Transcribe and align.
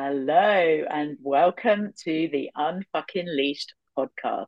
Hello 0.00 0.84
and 0.88 1.16
welcome 1.22 1.92
to 2.04 2.28
the 2.30 2.50
Unfucking 2.56 3.26
Leashed 3.26 3.74
podcast. 3.98 4.46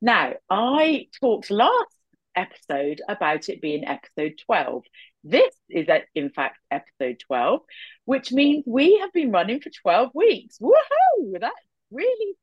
Now, 0.00 0.34
I 0.48 1.08
talked 1.20 1.50
last 1.50 1.96
episode 2.36 3.02
about 3.08 3.48
it 3.48 3.60
being 3.60 3.84
episode 3.84 4.34
12. 4.46 4.84
This 5.24 5.56
is, 5.68 5.88
uh, 5.88 5.98
in 6.14 6.30
fact, 6.30 6.58
episode 6.70 7.18
12, 7.26 7.62
which 8.04 8.30
means 8.30 8.62
we 8.64 8.98
have 8.98 9.12
been 9.12 9.32
running 9.32 9.60
for 9.60 9.70
12 9.70 10.10
weeks. 10.14 10.58
Woohoo! 10.60 11.40
That's 11.40 11.66
really 11.90 12.36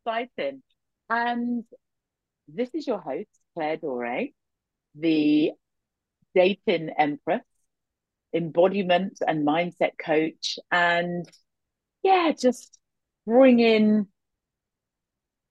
exciting. 0.00 0.62
And 1.10 1.64
this 2.48 2.70
is 2.74 2.86
your 2.86 3.00
host, 3.00 3.28
Claire 3.52 3.76
Dore, 3.76 4.28
the 4.94 5.52
dating 6.34 6.88
empress, 6.96 7.44
embodiment 8.32 9.18
and 9.28 9.46
mindset 9.46 9.92
coach, 10.02 10.58
and 10.72 11.28
yeah, 12.06 12.32
just 12.32 12.78
bring 13.26 13.58
in 13.58 14.06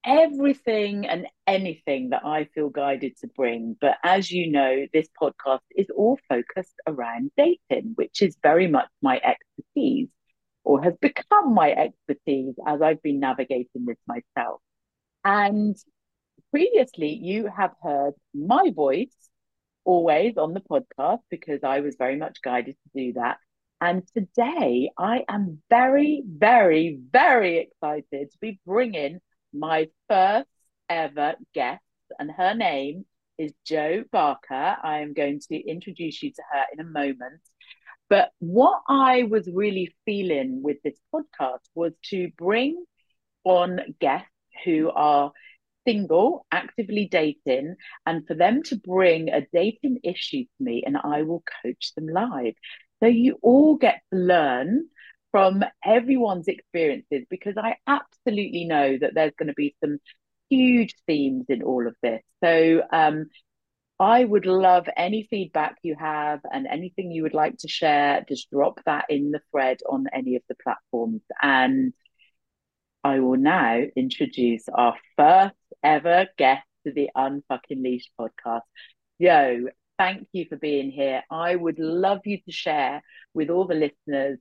everything 0.05 1.05
and 1.05 1.27
anything 1.47 2.11
that 2.11 2.25
I 2.25 2.45
feel 2.55 2.69
guided 2.69 3.17
to 3.17 3.27
bring. 3.27 3.75
But 3.81 3.97
as 4.03 4.31
you 4.31 4.51
know, 4.51 4.85
this 4.93 5.07
podcast 5.21 5.61
is 5.75 5.87
all 5.95 6.17
focused 6.29 6.75
around 6.87 7.31
dating, 7.35 7.93
which 7.95 8.21
is 8.21 8.37
very 8.41 8.67
much 8.67 8.87
my 9.01 9.17
expertise 9.17 10.09
or 10.63 10.81
has 10.81 10.93
become 11.01 11.53
my 11.53 11.71
expertise 11.71 12.55
as 12.65 12.81
I've 12.81 13.01
been 13.03 13.19
navigating 13.19 13.85
this 13.85 13.97
myself. 14.07 14.61
And 15.25 15.75
previously, 16.51 17.19
you 17.21 17.49
have 17.55 17.73
heard 17.83 18.13
my 18.33 18.71
voice 18.73 19.15
always 19.83 20.37
on 20.37 20.53
the 20.53 20.61
podcast 20.61 21.19
because 21.29 21.63
I 21.63 21.81
was 21.81 21.95
very 21.97 22.15
much 22.15 22.41
guided 22.41 22.75
to 22.83 22.89
do 22.95 23.13
that. 23.13 23.37
And 23.81 24.03
today 24.15 24.91
I 24.97 25.25
am 25.27 25.61
very, 25.69 26.23
very, 26.25 26.99
very 27.11 27.57
excited 27.57 28.31
to 28.31 28.37
be 28.39 28.59
bringing 28.65 29.19
my 29.53 29.89
first 30.09 30.47
ever 30.89 31.35
guest, 31.53 31.81
and 32.19 32.31
her 32.31 32.53
name 32.53 33.05
is 33.37 33.51
Jo 33.65 34.03
Barker. 34.11 34.77
I 34.81 34.99
am 34.99 35.13
going 35.13 35.41
to 35.49 35.55
introduce 35.55 36.23
you 36.23 36.31
to 36.31 36.41
her 36.51 36.63
in 36.73 36.79
a 36.79 36.89
moment. 36.89 37.41
But 38.09 38.31
what 38.39 38.81
I 38.87 39.23
was 39.23 39.49
really 39.51 39.93
feeling 40.05 40.61
with 40.63 40.77
this 40.83 40.99
podcast 41.13 41.67
was 41.73 41.93
to 42.11 42.29
bring 42.37 42.85
on 43.43 43.79
guests 43.99 44.29
who 44.63 44.91
are 44.91 45.31
single, 45.87 46.45
actively 46.51 47.07
dating, 47.11 47.75
and 48.05 48.25
for 48.27 48.35
them 48.35 48.63
to 48.63 48.75
bring 48.75 49.29
a 49.29 49.45
dating 49.53 49.99
issue 50.03 50.43
to 50.43 50.63
me, 50.63 50.83
and 50.85 50.97
I 50.97 51.23
will 51.23 51.43
coach 51.63 51.93
them 51.95 52.07
live. 52.07 52.53
So 53.05 53.09
you 53.09 53.37
all 53.43 53.75
get 53.75 54.01
to 54.11 54.17
learn 54.17 54.87
from 55.29 55.63
everyone's 55.85 56.47
experiences 56.47 57.27
because 57.29 57.53
I 57.55 57.75
absolutely 57.85 58.65
know 58.65 58.97
that 58.99 59.13
there's 59.13 59.35
going 59.37 59.49
to 59.49 59.53
be 59.53 59.75
some 59.83 59.99
huge 60.49 60.95
themes 61.05 61.45
in 61.47 61.61
all 61.61 61.85
of 61.85 61.95
this. 62.01 62.23
So 62.43 62.81
um, 62.91 63.27
I 63.99 64.25
would 64.25 64.47
love 64.47 64.87
any 64.97 65.27
feedback 65.29 65.75
you 65.83 65.95
have 65.99 66.39
and 66.51 66.65
anything 66.65 67.11
you 67.11 67.21
would 67.21 67.35
like 67.35 67.57
to 67.59 67.67
share. 67.67 68.25
Just 68.27 68.49
drop 68.49 68.79
that 68.87 69.05
in 69.07 69.29
the 69.29 69.41
thread 69.51 69.77
on 69.87 70.07
any 70.11 70.35
of 70.35 70.41
the 70.49 70.55
platforms. 70.63 71.21
And 71.39 71.93
I 73.03 73.19
will 73.19 73.37
now 73.37 73.83
introduce 73.95 74.67
our 74.67 74.95
first 75.15 75.53
ever 75.83 76.25
guest 76.39 76.65
to 76.87 76.91
the 76.91 77.11
Unfucking 77.15 77.83
Leash 77.83 78.09
podcast. 78.19 78.61
Jo, 79.21 79.67
thank 79.97 80.27
you 80.33 80.45
for 80.49 80.57
being 80.57 80.91
here. 80.91 81.23
I 81.29 81.55
would 81.55 81.79
love 81.79 82.21
you 82.25 82.39
to 82.45 82.51
share 82.51 83.01
with 83.33 83.49
all 83.49 83.65
the 83.65 83.75
listeners 83.75 84.39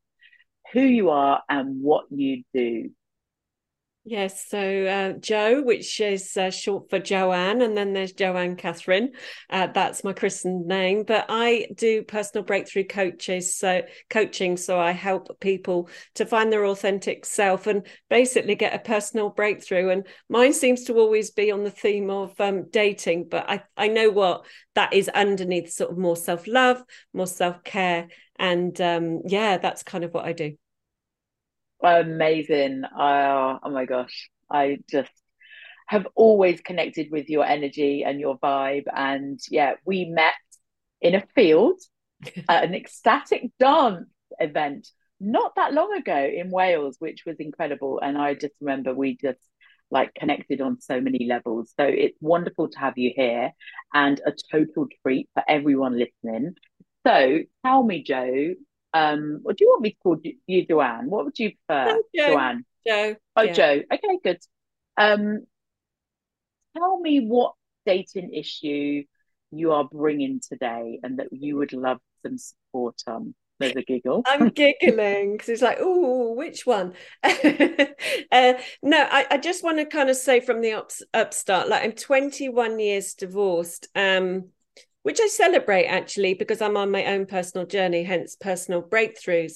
who 0.73 0.81
you 0.81 1.11
are 1.11 1.43
and 1.49 1.83
what 1.83 2.07
you 2.11 2.45
do. 2.53 2.91
Yes, 4.07 4.51
so 4.51 4.59
uh, 4.85 5.13
Jo, 5.19 5.63
which 5.63 5.99
is 5.99 6.37
uh, 6.37 6.51
short 6.51 6.91
for 6.91 6.98
Joanne, 6.98 7.63
and 7.63 7.75
then 7.75 7.95
there's 7.95 8.13
Joanne 8.13 8.55
Catherine. 8.57 9.13
Uh, 9.48 9.69
that's 9.69 10.05
my 10.05 10.13
christened 10.13 10.67
name. 10.67 11.05
But 11.05 11.25
I 11.31 11.69
do 11.75 12.03
personal 12.03 12.45
breakthrough 12.45 12.85
coaches, 12.85 13.57
so 13.57 13.81
coaching. 14.11 14.59
So 14.59 14.79
I 14.79 14.91
help 14.91 15.41
people 15.41 15.89
to 16.17 16.27
find 16.27 16.53
their 16.53 16.67
authentic 16.67 17.25
self 17.25 17.67
and 17.67 17.87
basically 18.11 18.57
get 18.57 18.75
a 18.75 18.79
personal 18.79 19.31
breakthrough. 19.31 19.89
And 19.89 20.07
mine 20.29 20.53
seems 20.53 20.85
to 20.85 20.98
always 20.98 21.31
be 21.31 21.51
on 21.51 21.64
the 21.64 21.70
theme 21.70 22.11
of 22.11 22.39
um, 22.43 22.69
dating, 22.69 23.29
but 23.31 23.48
I 23.48 23.63
I 23.75 23.89
know 23.89 24.11
what 24.11 24.45
that 24.75 24.93
is 24.93 25.09
underneath, 25.09 25.73
sort 25.73 25.93
of 25.93 25.97
more 25.97 26.17
self 26.17 26.47
love, 26.47 26.83
more 27.14 27.27
self 27.27 27.64
care, 27.64 28.09
and 28.39 28.79
um, 28.83 29.23
yeah, 29.25 29.57
that's 29.57 29.83
kind 29.83 30.05
of 30.05 30.13
what 30.13 30.27
I 30.27 30.35
do. 30.35 30.59
Amazing. 31.84 32.84
Uh, 32.84 33.58
oh 33.62 33.70
my 33.70 33.84
gosh. 33.84 34.30
I 34.50 34.78
just 34.90 35.11
have 35.86 36.06
always 36.14 36.61
connected 36.61 37.08
with 37.11 37.28
your 37.28 37.45
energy 37.45 38.05
and 38.05 38.18
your 38.18 38.39
vibe. 38.39 38.84
And 38.95 39.39
yeah, 39.50 39.74
we 39.84 40.06
met 40.06 40.33
in 41.02 41.14
a 41.14 41.24
field 41.34 41.78
at 42.48 42.64
an 42.64 42.74
ecstatic 42.74 43.50
dance 43.61 44.08
event 44.40 44.89
not 45.20 45.55
that 45.56 45.72
long 45.72 45.95
ago 45.96 46.17
in 46.34 46.50
Wales, 46.50 46.96
which 46.98 47.24
was 47.27 47.36
incredible. 47.39 48.01
And 48.02 48.16
I 48.18 48.34
just 48.34 48.55
remember 48.61 48.95
we 48.95 49.16
just 49.16 49.39
like 49.90 50.14
connected 50.14 50.61
on 50.61 50.80
so 50.80 51.01
many 51.01 51.27
levels. 51.27 51.72
So 51.78 51.84
it's 51.84 52.18
wonderful 52.20 52.68
to 52.70 52.78
have 52.78 52.95
you 52.96 53.12
here 53.14 53.52
and 53.92 54.20
a 54.27 54.33
total 54.51 54.89
treat 55.02 55.28
for 55.34 55.42
everyone 55.46 55.98
listening. 55.98 56.55
So 57.06 57.40
tell 57.64 57.83
me, 57.83 58.02
Jo, 58.02 58.55
um, 58.95 59.43
or 59.45 59.53
do 59.53 59.65
you 59.65 59.69
want 59.69 59.83
me 59.83 59.91
to 59.91 59.97
call 60.03 60.17
you 60.47 60.67
Joanne? 60.67 61.11
What 61.11 61.25
would 61.25 61.39
you 61.39 61.53
prefer, 61.67 61.99
Jo. 62.17 62.29
Joanne? 62.29 62.65
Jo. 62.87 63.17
Oh, 63.35 63.43
yeah. 63.43 63.53
Jo. 63.53 63.83
Okay, 63.93 64.19
good. 64.23 64.39
Um, 64.97 65.47
tell 66.77 67.01
me 67.01 67.27
what 67.27 67.55
dating 67.85 68.33
issue 68.33 69.03
you 69.51 69.73
are 69.73 69.85
bringing 69.85 70.41
today, 70.41 71.01
and 71.03 71.19
that 71.19 71.27
you 71.33 71.57
would 71.57 71.73
love 71.73 71.99
some 72.25 72.39
support 72.39 73.03
on. 73.09 73.35
There's 73.59 73.77
a 73.77 73.83
giggle. 73.83 74.23
I'm 74.27 74.49
giggling 74.51 75.33
because 75.33 75.49
it's 75.49 75.63
like, 75.63 75.79
oh, 75.81 76.33
which 76.35 76.65
one? 76.67 76.93
uh, 77.25 77.33
no, 78.83 79.09
I, 79.11 79.27
I 79.31 79.39
just 79.39 79.65
want 79.65 79.79
to 79.79 79.87
kind 79.87 80.11
of 80.11 80.17
say 80.17 80.41
from 80.41 80.61
the 80.61 80.73
ups, 80.73 81.03
upstart, 81.13 81.69
like 81.69 81.85
I'm 81.85 81.93
21 81.93 82.79
years 82.79 83.15
divorced. 83.15 83.89
Um, 83.95 84.51
which 85.05 85.20
I 85.20 85.29
celebrate 85.29 85.85
actually 85.85 86.33
because 86.33 86.63
I'm 86.63 86.79
on 86.79 86.91
my 86.91 87.05
own 87.05 87.27
personal 87.27 87.67
journey, 87.67 88.03
hence 88.03 88.37
personal 88.37 88.83
breakthroughs. 88.83 89.55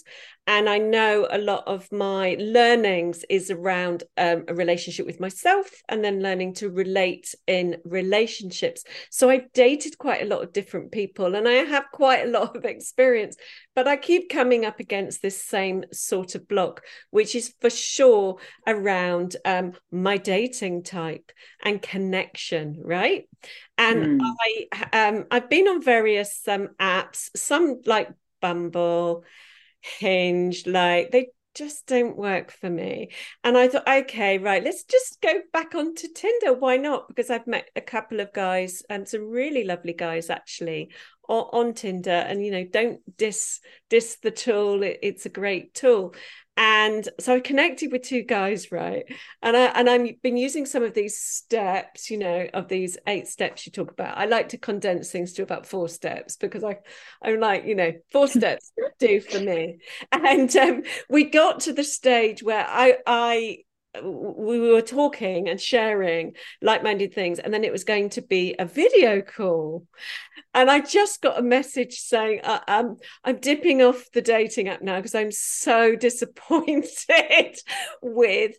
And 0.48 0.68
I 0.68 0.78
know 0.78 1.28
a 1.30 1.36
lot 1.38 1.64
of 1.66 1.92
my 1.92 2.36
learnings 2.40 3.24
is 3.28 3.50
around 3.50 4.02
um, 4.16 4.44
a 4.48 4.54
relationship 4.54 5.04
with 5.04 5.20
myself 5.20 5.70
and 5.90 6.02
then 6.02 6.22
learning 6.22 6.54
to 6.54 6.70
relate 6.70 7.34
in 7.46 7.76
relationships. 7.84 8.82
So 9.10 9.28
I've 9.28 9.52
dated 9.52 9.98
quite 9.98 10.22
a 10.22 10.26
lot 10.26 10.42
of 10.42 10.54
different 10.54 10.90
people 10.90 11.34
and 11.34 11.46
I 11.46 11.52
have 11.52 11.84
quite 11.92 12.26
a 12.26 12.30
lot 12.30 12.56
of 12.56 12.64
experience, 12.64 13.36
but 13.76 13.86
I 13.86 13.96
keep 13.96 14.30
coming 14.30 14.64
up 14.64 14.80
against 14.80 15.20
this 15.20 15.40
same 15.44 15.84
sort 15.92 16.34
of 16.34 16.48
block, 16.48 16.82
which 17.10 17.36
is 17.36 17.54
for 17.60 17.68
sure 17.70 18.38
around 18.66 19.36
um, 19.44 19.74
my 19.92 20.16
dating 20.16 20.82
type 20.82 21.30
and 21.62 21.80
connection, 21.80 22.76
right? 22.82 23.28
and 23.76 24.20
mm. 24.20 24.34
I 24.82 25.08
um 25.08 25.26
I've 25.30 25.48
been 25.48 25.68
on 25.68 25.82
various 25.82 26.46
um 26.48 26.70
apps, 26.80 27.30
some 27.36 27.80
like 27.86 28.08
Bumble, 28.40 29.24
Hinge, 29.80 30.66
like 30.66 31.10
they 31.10 31.28
just 31.54 31.86
don't 31.86 32.16
work 32.16 32.52
for 32.52 32.70
me. 32.70 33.10
And 33.42 33.58
I 33.58 33.68
thought, 33.68 33.88
okay, 33.88 34.38
right, 34.38 34.62
let's 34.62 34.84
just 34.84 35.20
go 35.20 35.40
back 35.52 35.74
onto 35.74 36.06
Tinder. 36.14 36.54
Why 36.54 36.76
not? 36.76 37.08
Because 37.08 37.30
I've 37.30 37.46
met 37.46 37.68
a 37.74 37.80
couple 37.80 38.20
of 38.20 38.32
guys 38.32 38.82
and 38.88 39.08
some 39.08 39.28
really 39.28 39.64
lovely 39.64 39.92
guys 39.92 40.30
actually 40.30 40.90
on, 41.28 41.66
on 41.68 41.74
Tinder. 41.74 42.10
And 42.10 42.44
you 42.44 42.50
know, 42.50 42.64
don't 42.64 43.00
diss 43.16 43.60
diss 43.88 44.16
the 44.22 44.30
tool. 44.30 44.82
It, 44.82 44.98
it's 45.02 45.26
a 45.26 45.30
great 45.30 45.74
tool 45.74 46.14
and 46.58 47.08
so 47.20 47.36
I 47.36 47.40
connected 47.40 47.92
with 47.92 48.02
two 48.02 48.22
guys, 48.22 48.72
right? 48.72 49.04
And 49.42 49.56
I 49.56 49.66
and 49.66 49.88
I've 49.88 50.20
been 50.22 50.36
using 50.36 50.66
some 50.66 50.82
of 50.82 50.92
these 50.92 51.16
steps, 51.16 52.10
you 52.10 52.18
know, 52.18 52.48
of 52.52 52.66
these 52.66 52.98
eight 53.06 53.28
steps 53.28 53.64
you 53.64 53.70
talk 53.70 53.92
about. 53.92 54.18
I 54.18 54.24
like 54.24 54.48
to 54.48 54.58
condense 54.58 55.12
things 55.12 55.34
to 55.34 55.42
about 55.44 55.66
four 55.66 55.88
steps 55.88 56.36
because 56.36 56.64
I 56.64 56.78
I'm 57.22 57.38
like, 57.38 57.64
you 57.64 57.76
know, 57.76 57.92
four 58.10 58.26
steps 58.26 58.72
do 58.98 59.20
for 59.20 59.38
me. 59.38 59.78
And 60.10 60.54
um, 60.56 60.82
we 61.08 61.30
got 61.30 61.60
to 61.60 61.72
the 61.72 61.84
stage 61.84 62.42
where 62.42 62.66
I 62.68 62.96
I 63.06 63.58
we 64.02 64.58
were 64.58 64.82
talking 64.82 65.48
and 65.48 65.60
sharing 65.60 66.34
like-minded 66.62 67.14
things 67.14 67.38
and 67.38 67.52
then 67.52 67.64
it 67.64 67.72
was 67.72 67.84
going 67.84 68.10
to 68.10 68.22
be 68.22 68.54
a 68.58 68.64
video 68.64 69.20
call. 69.20 69.86
And 70.54 70.70
i 70.70 70.80
just 70.80 71.20
got 71.20 71.38
a 71.38 71.42
message 71.42 71.94
saying 72.00 72.40
uh, 72.42 72.60
um, 72.68 72.96
i'm 73.24 73.38
dipping 73.38 73.82
off 73.82 74.10
the 74.12 74.22
dating 74.22 74.68
app 74.68 74.82
now 74.82 74.96
because 74.96 75.14
i'm 75.14 75.30
so 75.30 75.94
disappointed 76.08 77.56
with 78.02 78.56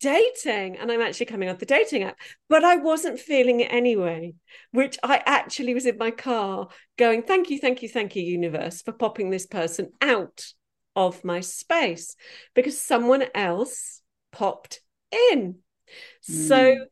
dating 0.00 0.76
and 0.76 0.90
i'm 0.92 1.00
actually 1.00 1.26
coming 1.26 1.48
off 1.48 1.58
the 1.58 1.66
dating 1.66 2.04
app. 2.04 2.16
But 2.48 2.64
i 2.64 2.76
wasn't 2.76 3.20
feeling 3.20 3.60
it 3.60 3.72
anyway 3.72 4.34
which 4.72 4.98
i 5.02 5.22
actually 5.26 5.74
was 5.74 5.86
in 5.86 5.98
my 5.98 6.10
car 6.10 6.68
going 6.96 7.22
thank 7.22 7.50
you 7.50 7.58
thank 7.58 7.82
you 7.82 7.88
thank 7.88 8.16
you 8.16 8.22
universe 8.22 8.82
for 8.82 8.92
popping 8.92 9.30
this 9.30 9.46
person 9.46 9.90
out 10.00 10.52
of 10.98 11.24
my 11.24 11.40
space. 11.40 12.16
Because 12.54 12.78
someone 12.78 13.24
else 13.34 14.02
popped 14.32 14.80
in. 15.30 15.56
Mm. 16.28 16.48
So 16.48 16.74
hmm. 16.74 16.82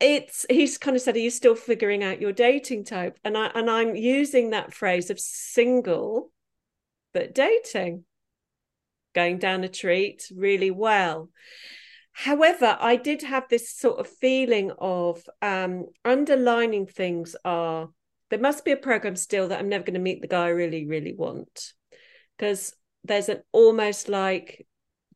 it's 0.00 0.46
he's 0.48 0.78
kind 0.78 0.96
of 0.96 1.02
said, 1.02 1.16
Are 1.16 1.20
you 1.20 1.30
still 1.30 1.54
figuring 1.54 2.04
out 2.04 2.20
your 2.20 2.32
dating 2.32 2.84
type? 2.84 3.18
And 3.24 3.36
I 3.36 3.46
and 3.54 3.70
I'm 3.70 3.94
using 3.94 4.50
that 4.50 4.74
phrase 4.74 5.10
of 5.10 5.18
single 5.20 6.30
but 7.14 7.34
dating, 7.34 8.04
going 9.14 9.38
down 9.38 9.64
a 9.64 9.68
treat 9.68 10.30
really 10.34 10.70
well. 10.70 11.30
However, 12.12 12.76
I 12.78 12.96
did 12.96 13.22
have 13.22 13.48
this 13.48 13.70
sort 13.70 13.98
of 13.98 14.08
feeling 14.08 14.72
of 14.78 15.22
um, 15.40 15.86
underlining 16.04 16.86
things 16.86 17.34
are 17.44 17.88
there 18.30 18.38
must 18.38 18.64
be 18.64 18.72
a 18.72 18.76
program 18.76 19.16
still 19.16 19.48
that 19.48 19.58
I'm 19.58 19.68
never 19.68 19.84
going 19.84 19.94
to 19.94 20.00
meet 20.00 20.20
the 20.20 20.28
guy 20.28 20.46
I 20.46 20.50
really, 20.50 20.86
really 20.86 21.14
want. 21.14 21.72
Because 22.36 22.74
there's 23.04 23.28
an 23.28 23.42
almost 23.52 24.08
like 24.08 24.66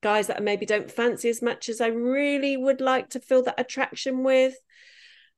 guys 0.00 0.26
that 0.26 0.38
I 0.38 0.40
maybe 0.40 0.66
don't 0.66 0.90
fancy 0.90 1.28
as 1.28 1.42
much 1.42 1.68
as 1.68 1.80
I 1.80 1.88
really 1.88 2.56
would 2.56 2.80
like 2.80 3.10
to 3.10 3.20
feel 3.20 3.42
that 3.44 3.60
attraction 3.60 4.22
with. 4.22 4.54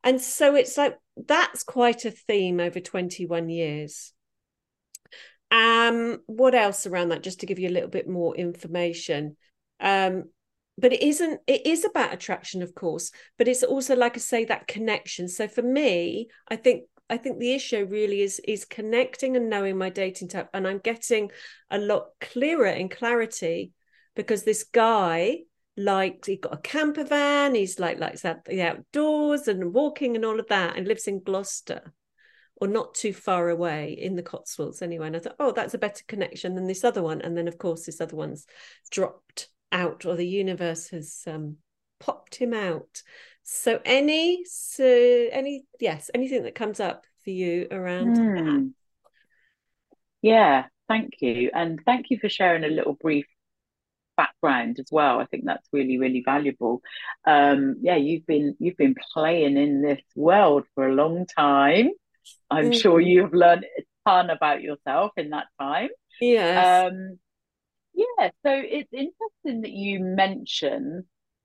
And 0.02 0.20
so 0.20 0.54
it's 0.54 0.76
like 0.76 0.96
that's 1.16 1.62
quite 1.62 2.04
a 2.04 2.10
theme 2.10 2.60
over 2.60 2.80
21 2.80 3.48
years. 3.48 4.12
Um, 5.50 6.18
what 6.26 6.54
else 6.54 6.86
around 6.86 7.10
that? 7.10 7.22
Just 7.22 7.40
to 7.40 7.46
give 7.46 7.58
you 7.58 7.68
a 7.68 7.72
little 7.72 7.90
bit 7.90 8.08
more 8.08 8.36
information. 8.36 9.36
Um, 9.80 10.24
but 10.80 10.92
it 10.92 11.02
isn't 11.02 11.40
it 11.46 11.66
is 11.66 11.84
about 11.84 12.12
attraction 12.12 12.62
of 12.62 12.74
course 12.74 13.12
but 13.36 13.46
it's 13.46 13.62
also 13.62 13.94
like 13.94 14.16
i 14.16 14.20
say 14.20 14.44
that 14.44 14.66
connection 14.66 15.28
so 15.28 15.46
for 15.46 15.62
me 15.62 16.28
i 16.48 16.56
think 16.56 16.84
i 17.08 17.16
think 17.16 17.38
the 17.38 17.52
issue 17.52 17.84
really 17.84 18.22
is 18.22 18.40
is 18.46 18.64
connecting 18.64 19.36
and 19.36 19.50
knowing 19.50 19.76
my 19.76 19.90
dating 19.90 20.28
type 20.28 20.48
and 20.54 20.66
i'm 20.66 20.78
getting 20.78 21.30
a 21.70 21.78
lot 21.78 22.06
clearer 22.20 22.66
in 22.66 22.88
clarity 22.88 23.72
because 24.14 24.44
this 24.44 24.64
guy 24.64 25.38
like 25.76 26.24
he 26.26 26.36
got 26.36 26.52
a 26.52 26.58
camper 26.58 27.04
van 27.04 27.54
he's 27.54 27.78
like 27.78 27.98
likes 27.98 28.22
that 28.22 28.44
the 28.44 28.60
outdoors 28.60 29.48
and 29.48 29.72
walking 29.72 30.16
and 30.16 30.24
all 30.24 30.38
of 30.38 30.48
that 30.48 30.76
and 30.76 30.86
lives 30.86 31.06
in 31.06 31.22
gloucester 31.22 31.92
or 32.60 32.68
not 32.68 32.94
too 32.94 33.12
far 33.12 33.48
away 33.48 33.92
in 33.98 34.16
the 34.16 34.22
Cotswolds 34.22 34.82
anyway. 34.82 35.06
And 35.06 35.16
I 35.16 35.20
thought, 35.20 35.36
oh, 35.40 35.52
that's 35.52 35.74
a 35.74 35.78
better 35.78 36.04
connection 36.06 36.54
than 36.54 36.66
this 36.66 36.84
other 36.84 37.02
one. 37.02 37.22
And 37.22 37.36
then, 37.36 37.48
of 37.48 37.56
course, 37.56 37.86
this 37.86 38.00
other 38.00 38.16
one's 38.16 38.46
dropped 38.90 39.48
out, 39.72 40.04
or 40.04 40.14
the 40.14 40.26
universe 40.26 40.90
has 40.90 41.22
um, 41.26 41.56
popped 41.98 42.34
him 42.34 42.52
out. 42.52 43.02
So, 43.42 43.80
any, 43.84 44.44
so 44.44 44.84
any, 44.84 45.64
yes, 45.80 46.10
anything 46.12 46.42
that 46.42 46.54
comes 46.54 46.80
up 46.80 47.06
for 47.24 47.30
you 47.30 47.66
around 47.70 48.18
mm. 48.18 48.36
that? 48.36 48.44
Hmm. 48.44 48.66
Yeah, 50.22 50.66
thank 50.86 51.14
you, 51.20 51.50
and 51.54 51.80
thank 51.86 52.10
you 52.10 52.18
for 52.18 52.28
sharing 52.28 52.62
a 52.62 52.68
little 52.68 52.92
brief 52.92 53.24
background 54.20 54.76
as 54.78 54.88
well. 54.90 55.18
I 55.18 55.26
think 55.26 55.44
that's 55.46 55.66
really, 55.72 55.98
really 55.98 56.22
valuable. 56.24 56.82
Um, 57.24 57.76
yeah, 57.80 57.96
you've 57.96 58.26
been 58.26 58.54
you've 58.58 58.76
been 58.76 58.96
playing 59.14 59.56
in 59.56 59.82
this 59.82 60.02
world 60.14 60.64
for 60.74 60.86
a 60.86 60.94
long 60.94 61.26
time. 61.26 61.90
I'm 62.50 62.72
sure 62.72 63.00
you've 63.00 63.32
learned 63.32 63.64
a 63.78 63.82
ton 64.06 64.28
about 64.28 64.60
yourself 64.62 65.12
in 65.16 65.30
that 65.30 65.46
time. 65.58 65.88
Yes. 66.20 66.90
Um, 66.92 67.18
yeah, 67.94 68.28
so 68.44 68.52
it's 68.52 68.92
interesting 68.92 69.62
that 69.62 69.72
you 69.72 70.00
mention 70.00 71.04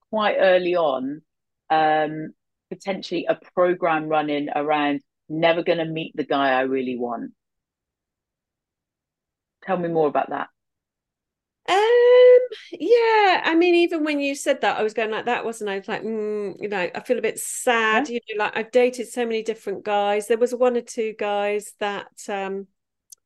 quite 0.10 0.38
early 0.38 0.75
on 0.75 1.21
um, 1.69 2.33
potentially 2.69 3.25
a 3.28 3.38
program 3.54 4.07
running 4.07 4.50
around 4.54 5.01
never 5.30 5.63
going 5.63 5.80
to 5.80 5.86
meet 5.86 6.13
the 6.16 6.24
guy 6.24 6.50
I 6.50 6.62
really 6.62 6.98
want. 6.98 7.31
Tell 9.66 9.78
me 9.78 9.89
more 9.89 10.07
about 10.07 10.30
that. 10.30 10.50
Um, 11.68 12.40
yeah, 12.74 13.42
I 13.44 13.56
mean, 13.58 13.74
even 13.76 14.04
when 14.04 14.20
you 14.20 14.36
said 14.36 14.62
that, 14.62 14.78
I 14.78 14.84
was 14.84 14.94
going 14.94 15.10
like 15.10 15.26
that, 15.26 15.44
wasn't 15.46 15.70
I? 15.70 15.76
I 15.76 15.78
was 15.80 15.88
like, 15.88 16.04
mm, 16.04 16.62
you 16.62 16.68
know, 16.70 16.90
I 16.94 17.00
feel 17.02 17.18
a 17.18 17.22
bit 17.22 17.40
sad. 17.40 18.08
Yeah. 18.08 18.20
You 18.28 18.38
know, 18.38 18.44
like 18.46 18.56
I've 18.58 18.72
dated 18.72 19.08
so 19.08 19.26
many 19.26 19.42
different 19.42 19.84
guys. 19.84 20.28
There 20.28 20.38
was 20.38 20.54
one 20.54 20.78
or 20.78 20.82
two 20.82 21.16
guys 21.18 21.74
that 21.80 22.08
um 22.30 22.68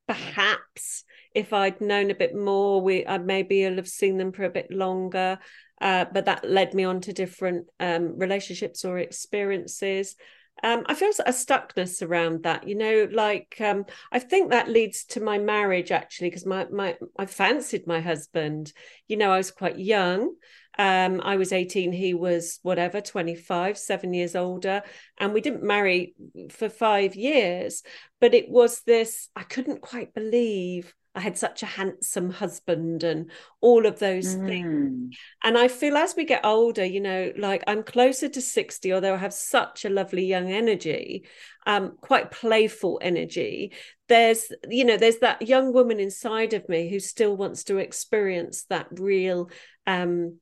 perhaps 0.08 1.04
if 1.36 1.54
I'd 1.54 1.82
known 1.82 2.12
a 2.12 2.16
bit 2.16 2.36
more, 2.36 2.82
we 2.82 3.06
I 3.06 3.18
maybe 3.18 3.62
have 3.62 3.88
seen 3.88 4.18
them 4.18 4.32
for 4.32 4.44
a 4.44 4.50
bit 4.50 4.72
longer. 4.72 5.40
Uh, 5.82 6.06
but 6.12 6.26
that 6.26 6.44
led 6.50 6.74
me 6.74 6.84
on 6.84 7.02
to 7.02 7.14
different 7.14 7.68
um, 7.80 8.18
relationships 8.18 8.84
or 8.84 8.98
experiences. 9.00 10.16
Um, 10.64 10.84
I 10.88 10.94
feel 10.94 11.10
a 11.26 11.32
stuckness 11.32 12.06
around 12.06 12.44
that, 12.44 12.68
you 12.68 12.76
know, 12.76 13.08
like 13.12 13.56
um, 13.60 13.86
I 14.12 14.20
think 14.20 14.52
that 14.52 14.70
leads 14.70 15.06
to 15.06 15.22
my 15.22 15.38
marriage 15.38 15.92
actually, 15.92 16.30
because 16.30 16.46
my 16.46 16.66
my 16.70 16.98
I 17.18 17.26
fancied 17.26 17.88
my 17.88 18.02
husband. 18.02 18.74
You 19.08 19.18
know, 19.18 19.32
I 19.32 19.38
was 19.38 19.52
quite 19.52 19.80
young. 19.80 20.36
Um, 20.78 21.20
I 21.22 21.36
was 21.36 21.52
18, 21.52 21.92
he 21.92 22.14
was 22.14 22.60
whatever, 22.62 23.02
25, 23.02 23.78
seven 23.78 24.14
years 24.14 24.34
older. 24.34 24.82
And 25.18 25.34
we 25.34 25.42
didn't 25.42 25.64
marry 25.64 26.16
for 26.52 26.70
five 26.70 27.16
years. 27.16 27.84
But 28.22 28.34
it 28.34 28.50
was 28.50 28.82
this, 28.84 29.28
I 29.36 29.44
couldn't 29.44 29.82
quite 29.82 30.14
believe 30.14 30.94
I 31.16 31.22
had 31.22 31.38
such 31.38 31.64
a 31.64 31.68
handsome 31.68 32.30
husband 32.30 33.04
and 33.04 33.32
all 33.62 33.86
of 33.86 34.00
those 34.00 34.36
mm. 34.36 34.48
things. 34.48 35.18
And 35.44 35.58
I 35.58 35.68
feel 35.68 35.98
as 35.98 36.16
we 36.16 36.24
get 36.24 36.46
older, 36.46 36.86
you 36.86 37.02
know, 37.02 37.32
like 37.36 37.64
I'm 37.66 37.84
closer 37.84 38.30
to 38.30 38.42
60, 38.42 38.94
although 38.94 39.16
I 39.16 39.18
have 39.18 39.34
such 39.34 39.86
a 39.86 39.90
lovely 39.90 40.26
young 40.26 40.52
energy, 40.52 41.26
um, 41.66 41.98
quite 42.00 42.32
playful 42.32 43.00
energy. 43.02 43.74
There's, 44.08 44.52
you 44.70 44.86
know, 44.86 44.98
there's 44.98 45.20
that 45.20 45.42
young 45.42 45.74
woman 45.74 46.00
inside 46.00 46.54
of 46.54 46.70
me 46.70 46.90
who 46.90 47.00
still 47.00 47.36
wants 47.36 47.64
to 47.66 47.78
experience 47.78 48.66
that 48.70 48.88
real 48.92 49.50
um 49.88 50.38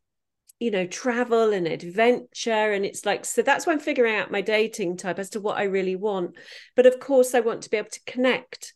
you 0.59 0.71
know 0.71 0.87
travel 0.87 1.53
and 1.53 1.67
adventure 1.67 2.71
and 2.71 2.83
it's 2.83 3.05
like 3.05 3.23
so 3.25 3.41
that's 3.41 3.65
why 3.65 3.73
i'm 3.73 3.79
figuring 3.79 4.15
out 4.15 4.31
my 4.31 4.41
dating 4.41 4.97
type 4.97 5.19
as 5.19 5.29
to 5.29 5.39
what 5.39 5.57
i 5.57 5.63
really 5.63 5.95
want 5.95 6.35
but 6.75 6.87
of 6.87 6.99
course 6.99 7.35
i 7.35 7.39
want 7.39 7.61
to 7.61 7.69
be 7.69 7.77
able 7.77 7.89
to 7.89 8.01
connect 8.07 8.73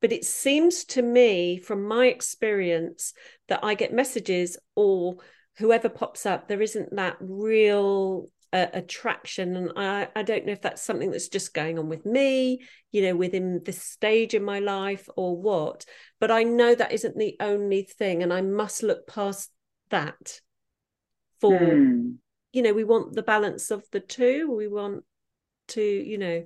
but 0.00 0.12
it 0.12 0.24
seems 0.24 0.84
to 0.84 1.02
me, 1.02 1.58
from 1.58 1.86
my 1.86 2.06
experience, 2.06 3.12
that 3.48 3.60
I 3.62 3.74
get 3.74 3.92
messages 3.92 4.56
or 4.74 5.16
whoever 5.58 5.88
pops 5.88 6.24
up, 6.24 6.48
there 6.48 6.62
isn't 6.62 6.96
that 6.96 7.16
real 7.20 8.30
uh, 8.52 8.66
attraction. 8.72 9.56
And 9.56 9.72
I, 9.76 10.08
I 10.16 10.22
don't 10.22 10.46
know 10.46 10.52
if 10.52 10.62
that's 10.62 10.82
something 10.82 11.10
that's 11.10 11.28
just 11.28 11.54
going 11.54 11.78
on 11.78 11.88
with 11.88 12.06
me, 12.06 12.60
you 12.90 13.02
know, 13.02 13.14
within 13.14 13.60
this 13.64 13.82
stage 13.82 14.34
in 14.34 14.42
my 14.42 14.58
life 14.58 15.08
or 15.16 15.36
what. 15.36 15.84
But 16.18 16.30
I 16.30 16.44
know 16.44 16.74
that 16.74 16.92
isn't 16.92 17.16
the 17.16 17.36
only 17.40 17.82
thing. 17.82 18.22
And 18.22 18.32
I 18.32 18.40
must 18.40 18.82
look 18.82 19.06
past 19.06 19.50
that 19.90 20.40
for, 21.40 21.58
hmm. 21.58 22.12
you 22.52 22.62
know, 22.62 22.72
we 22.72 22.84
want 22.84 23.14
the 23.14 23.22
balance 23.22 23.70
of 23.70 23.84
the 23.92 24.00
two. 24.00 24.50
We 24.50 24.66
want 24.66 25.04
to, 25.68 25.82
you 25.82 26.18
know, 26.18 26.44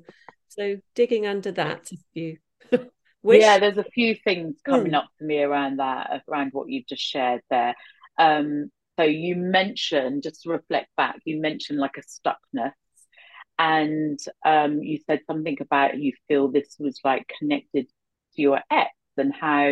so 0.48 0.76
digging 0.94 1.26
under 1.26 1.52
that, 1.52 1.90
if 1.90 2.00
you 2.12 2.38
Yeah, 3.24 3.58
there's 3.58 3.78
a 3.78 3.84
few 3.84 4.14
things 4.14 4.56
coming 4.64 4.92
mm. 4.92 4.96
up 4.96 5.08
for 5.18 5.24
me 5.24 5.42
around 5.42 5.78
that, 5.78 6.22
around 6.28 6.52
what 6.52 6.68
you've 6.68 6.86
just 6.86 7.02
shared 7.02 7.40
there. 7.50 7.74
Um, 8.18 8.70
so 8.98 9.04
you 9.04 9.34
mentioned, 9.34 10.22
just 10.22 10.42
to 10.42 10.50
reflect 10.50 10.88
back, 10.96 11.20
you 11.24 11.40
mentioned 11.40 11.78
like 11.78 11.96
a 11.96 12.02
stuckness, 12.02 12.72
and 13.58 14.18
um, 14.44 14.82
you 14.82 15.00
said 15.06 15.20
something 15.26 15.56
about 15.60 15.98
you 15.98 16.12
feel 16.28 16.48
this 16.48 16.76
was 16.78 17.00
like 17.04 17.30
connected 17.38 17.86
to 17.86 18.42
your 18.42 18.60
ex 18.70 18.90
and 19.16 19.32
how, 19.32 19.70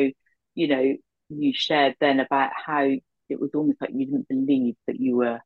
you 0.55 0.69
know, 0.69 0.97
you 1.29 1.53
shared 1.55 1.95
then 2.01 2.21
about 2.21 2.51
how 2.55 2.83
it 3.29 3.41
was 3.41 3.51
almost 3.55 3.81
like 3.81 3.91
you 3.93 4.07
didn't 4.07 4.29
believe 4.29 4.77
that 4.87 5.01
you 5.01 5.17
were 5.17 5.41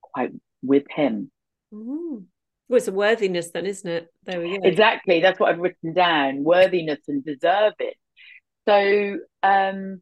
quite 0.00 0.32
with 0.62 0.84
him. 0.90 1.30
Mm. 1.72 2.24
Well, 2.72 2.78
it's 2.78 2.88
a 2.88 2.92
worthiness 2.92 3.50
then, 3.50 3.66
isn't 3.66 3.86
it? 3.86 4.08
There 4.24 4.40
we 4.40 4.58
go. 4.58 4.66
Exactly. 4.66 5.20
That's 5.20 5.38
what 5.38 5.50
I've 5.50 5.58
written 5.58 5.92
down. 5.92 6.42
Worthiness 6.42 7.00
and 7.06 7.22
deserve 7.22 7.74
it. 7.78 7.96
So 8.66 9.18
um 9.42 10.00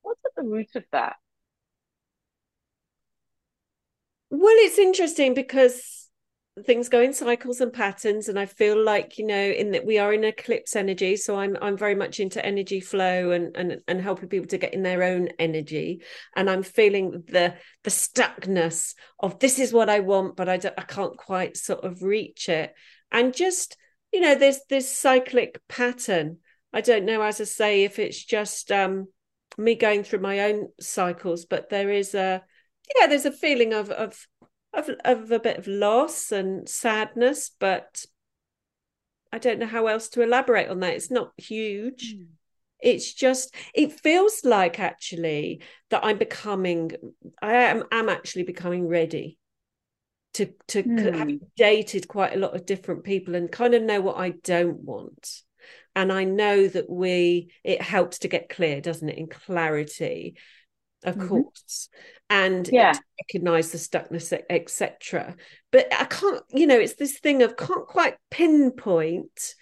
what's 0.00 0.22
at 0.24 0.30
the 0.36 0.42
root 0.42 0.70
of 0.74 0.84
that? 0.92 1.16
Well, 4.30 4.54
it's 4.56 4.78
interesting 4.78 5.34
because 5.34 6.08
things 6.66 6.88
go 6.88 7.00
in 7.00 7.12
cycles 7.12 7.60
and 7.60 7.72
patterns 7.72 8.28
and 8.28 8.38
i 8.38 8.44
feel 8.44 8.82
like 8.82 9.18
you 9.18 9.26
know 9.26 9.50
in 9.50 9.70
that 9.70 9.86
we 9.86 9.98
are 9.98 10.12
in 10.12 10.24
eclipse 10.24 10.74
energy 10.74 11.16
so 11.16 11.38
i'm 11.38 11.56
i'm 11.62 11.76
very 11.76 11.94
much 11.94 12.20
into 12.20 12.44
energy 12.44 12.80
flow 12.80 13.30
and 13.30 13.56
and 13.56 13.80
and 13.86 14.00
helping 14.00 14.28
people 14.28 14.48
to 14.48 14.58
get 14.58 14.74
in 14.74 14.82
their 14.82 15.02
own 15.02 15.28
energy. 15.38 16.02
And 16.36 16.50
i'm 16.50 16.62
feeling 16.62 17.22
the 17.28 17.54
the 17.84 17.90
stuckness 17.90 18.94
of 19.18 19.38
this 19.38 19.58
is 19.58 19.72
what 19.72 19.88
i 19.88 20.00
want 20.00 20.36
but 20.36 20.48
i 20.48 20.56
don't 20.56 20.74
i 20.78 20.82
can't 20.82 21.16
quite 21.16 21.56
sort 21.56 21.84
of 21.84 22.02
reach 22.02 22.48
it. 22.48 22.74
And 23.12 23.34
just 23.34 23.76
you 24.12 24.20
know 24.20 24.34
there's 24.34 24.60
this 24.68 24.90
cyclic 24.90 25.60
pattern. 25.68 26.38
I 26.72 26.80
don't 26.80 27.04
know 27.04 27.22
as 27.22 27.40
i 27.40 27.44
say 27.44 27.84
if 27.84 27.98
it's 27.98 28.22
just 28.22 28.70
um 28.70 29.08
me 29.58 29.74
going 29.74 30.04
through 30.04 30.20
my 30.20 30.40
own 30.40 30.68
cycles 30.80 31.44
but 31.44 31.68
there 31.68 31.90
is 31.90 32.14
a 32.14 32.42
yeah 32.98 33.06
there's 33.06 33.26
a 33.26 33.32
feeling 33.32 33.72
of 33.72 33.90
of 33.90 34.26
of, 34.72 34.90
of 35.04 35.30
a 35.30 35.40
bit 35.40 35.58
of 35.58 35.66
loss 35.66 36.32
and 36.32 36.68
sadness, 36.68 37.50
but 37.58 38.04
I 39.32 39.38
don't 39.38 39.58
know 39.58 39.66
how 39.66 39.86
else 39.86 40.08
to 40.10 40.22
elaborate 40.22 40.68
on 40.68 40.80
that. 40.80 40.94
It's 40.94 41.10
not 41.10 41.32
huge. 41.36 42.16
it's 42.82 43.12
just 43.12 43.54
it 43.74 44.00
feels 44.00 44.44
like 44.44 44.80
actually 44.80 45.60
that 45.90 46.04
i'm 46.04 46.18
becoming 46.18 46.90
i 47.42 47.52
am 47.54 47.84
am 47.92 48.08
actually 48.08 48.42
becoming 48.42 48.88
ready 48.88 49.38
to 50.34 50.46
to 50.68 50.82
mm. 50.82 51.14
have 51.14 51.30
dated 51.56 52.08
quite 52.08 52.34
a 52.34 52.38
lot 52.38 52.54
of 52.54 52.66
different 52.66 53.04
people 53.04 53.34
and 53.34 53.50
kind 53.50 53.74
of 53.74 53.82
know 53.82 54.00
what 54.00 54.16
i 54.16 54.30
don't 54.44 54.80
want 54.80 55.42
and 55.94 56.12
i 56.12 56.24
know 56.24 56.66
that 56.66 56.88
we 56.88 57.50
it 57.64 57.82
helps 57.82 58.20
to 58.20 58.28
get 58.28 58.48
clear 58.48 58.80
doesn't 58.80 59.08
it 59.08 59.18
in 59.18 59.26
clarity 59.26 60.36
of 61.04 61.16
mm-hmm. 61.16 61.28
course. 61.28 61.88
And 62.28 62.68
yeah. 62.68 62.94
recognize 63.18 63.72
the 63.72 63.78
stuckness 63.78 64.32
etc 64.48 65.34
but 65.72 65.88
i 65.92 66.04
can't 66.04 66.42
you 66.50 66.66
know 66.66 66.78
it's 66.78 66.94
this 66.94 67.18
thing 67.18 67.42
of 67.42 67.56
can't 67.56 67.86
quite 67.86 68.14
pinpoint 68.30 69.54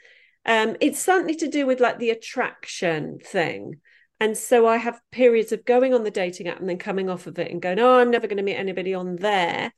um 0.45 0.77
it's 0.81 1.01
something 1.01 1.37
to 1.39 1.49
do 1.49 1.67
with 1.67 1.81
like 1.81 1.99
the 1.99 2.11
attraction 2.11 3.19
thing. 3.25 3.77
And 4.21 4.37
so 4.37 4.67
i 4.67 4.77
have 4.77 5.01
periods 5.13 5.53
of 5.53 5.65
going 5.65 5.95
on 5.95 6.05
the 6.05 6.11
dating 6.11 6.49
app 6.49 6.61
and 6.61 6.69
then 6.69 6.79
coming 6.79 7.09
off 7.09 7.27
of 7.27 7.39
it 7.39 7.51
and 7.51 7.63
going 7.63 7.79
oh 7.79 8.01
i'm 8.01 8.11
never 8.11 8.27
going 8.27 8.39
to 8.39 8.43
meet 8.43 8.57
anybody 8.57 8.95
on 8.95 9.17
there. 9.17 9.73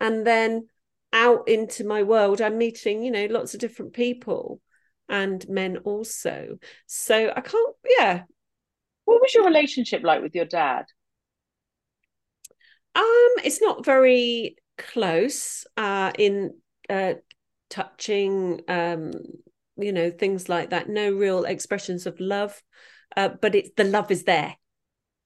And 0.00 0.26
then 0.26 0.68
out 1.12 1.46
into 1.46 1.84
my 1.84 2.02
world 2.02 2.40
i'm 2.40 2.58
meeting 2.58 3.02
you 3.02 3.10
know 3.10 3.26
lots 3.26 3.54
of 3.54 3.60
different 3.60 3.92
people 3.92 4.60
and 5.08 5.46
men 5.48 5.76
also. 5.78 6.58
So 6.86 7.32
i 7.36 7.40
can't 7.40 7.76
yeah. 7.98 8.22
What 9.04 9.20
was 9.20 9.34
your 9.34 9.44
relationship 9.44 10.02
like 10.02 10.22
with 10.22 10.34
your 10.34 10.44
dad 10.44 10.86
um, 12.94 13.44
it's 13.44 13.60
not 13.60 13.84
very 13.84 14.56
close 14.78 15.66
uh, 15.76 16.12
in 16.18 16.54
uh, 16.88 17.14
touching, 17.70 18.60
um, 18.68 19.12
you 19.76 19.92
know, 19.92 20.10
things 20.10 20.48
like 20.48 20.70
that. 20.70 20.88
No 20.88 21.10
real 21.10 21.44
expressions 21.44 22.06
of 22.06 22.20
love, 22.20 22.62
uh, 23.16 23.30
but 23.40 23.54
it's 23.54 23.70
the 23.76 23.84
love 23.84 24.10
is 24.10 24.24
there, 24.24 24.56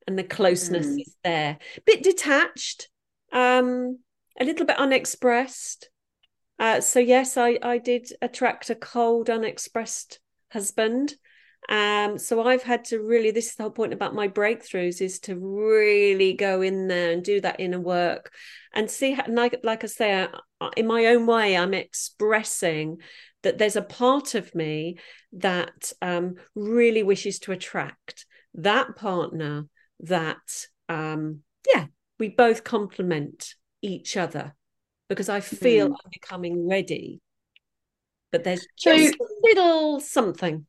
and 0.07 0.19
the 0.19 0.25
closeness 0.25 0.87
mm. 0.87 1.01
is 1.01 1.17
there. 1.25 1.59
Bit 1.85 2.03
detached, 2.03 2.89
um, 3.33 3.99
a 4.39 4.45
little 4.45 4.67
bit 4.67 4.79
unexpressed. 4.79 5.91
Uh, 6.59 6.81
so 6.81 7.01
yes, 7.01 7.37
I 7.37 7.59
I 7.63 7.79
did 7.79 8.09
attract 8.23 8.71
a 8.71 8.75
cold, 8.75 9.29
unexpressed 9.29 10.21
husband. 10.53 11.15
Um, 11.69 12.19
so 12.19 12.47
I've 12.47 12.63
had 12.63 12.85
to 12.87 13.01
really, 13.01 13.33
this 13.33 13.49
is 13.49 13.55
the 13.57 13.65
whole 13.65 13.73
point 13.73 13.93
about 13.93 14.15
my 14.15 14.29
breakthroughs 14.29 15.01
is 15.01 15.19
to 15.21 15.37
really 15.37 16.33
go 16.35 16.63
in 16.63 16.87
there 16.87 17.11
and 17.11 17.25
do 17.25 17.41
that 17.41 17.59
inner 17.59 17.81
work 17.81 18.33
and 18.73 18.91
see 18.91 19.13
how, 19.13 19.25
like, 19.29 19.59
like 19.65 19.83
I 19.83 19.89
say, 19.89 20.29
in 20.77 20.87
my 20.87 21.07
own 21.07 21.27
way, 21.27 21.57
I'm 21.57 21.75
expressing 21.75 22.99
that 23.43 23.59
there's 23.59 23.77
a 23.77 23.83
part 23.83 24.35
of 24.35 24.55
me 24.55 24.99
that 25.33 25.93
um, 26.01 26.37
really 26.55 27.03
wishes 27.03 27.41
to 27.41 27.53
attract 27.53 28.27
that 28.55 28.97
partner 28.97 29.67
that, 30.01 30.67
um, 30.89 31.41
yeah, 31.73 31.87
we 32.19 32.29
both 32.29 32.65
complement 32.65 33.55
each 33.83 34.17
other 34.17 34.55
because 35.09 35.29
I 35.29 35.41
feel 35.41 35.89
mm. 35.89 35.93
I'm 35.93 36.11
becoming 36.13 36.69
ready. 36.69 37.21
But 38.33 38.45
there's 38.45 38.67
just 38.79 39.15
so, 39.15 39.25
a 39.25 39.29
little 39.43 40.01
something 40.01 40.67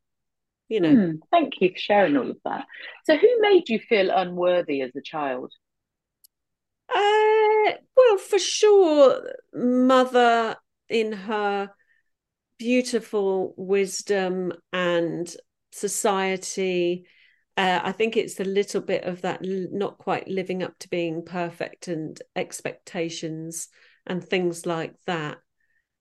you 0.70 0.80
know. 0.80 0.98
Hmm, 0.98 1.16
thank 1.32 1.60
you 1.60 1.72
for 1.72 1.78
sharing 1.78 2.18
all 2.18 2.30
of 2.30 2.38
that. 2.46 2.66
So 3.06 3.18
who 3.18 3.42
made 3.42 3.70
you 3.70 3.80
feel 3.80 4.10
unworthy 4.10 4.82
as 4.82 4.96
a 4.96 5.02
child? 5.02 5.52
Uh 6.90 7.74
well 7.96 8.18
for 8.18 8.40
sure 8.40 9.22
mother 9.54 10.56
in 10.90 11.12
her 11.12 11.72
beautiful 12.58 13.54
wisdom 13.58 14.54
and 14.74 15.34
society. 15.72 17.06
Uh, 17.56 17.82
I 17.84 17.92
think 17.92 18.18
it's 18.18 18.40
a 18.40 18.46
little 18.46 18.82
bit 18.82 19.04
of 19.04 19.22
that 19.22 19.42
not 19.44 19.98
quite 19.98 20.28
living 20.28 20.64
up 20.64 20.78
to 20.80 20.90
being 20.90 21.24
perfect 21.26 21.88
and 21.88 22.20
expectations 22.36 23.70
and 24.06 24.24
things 24.24 24.66
like 24.66 24.96
that. 25.08 25.38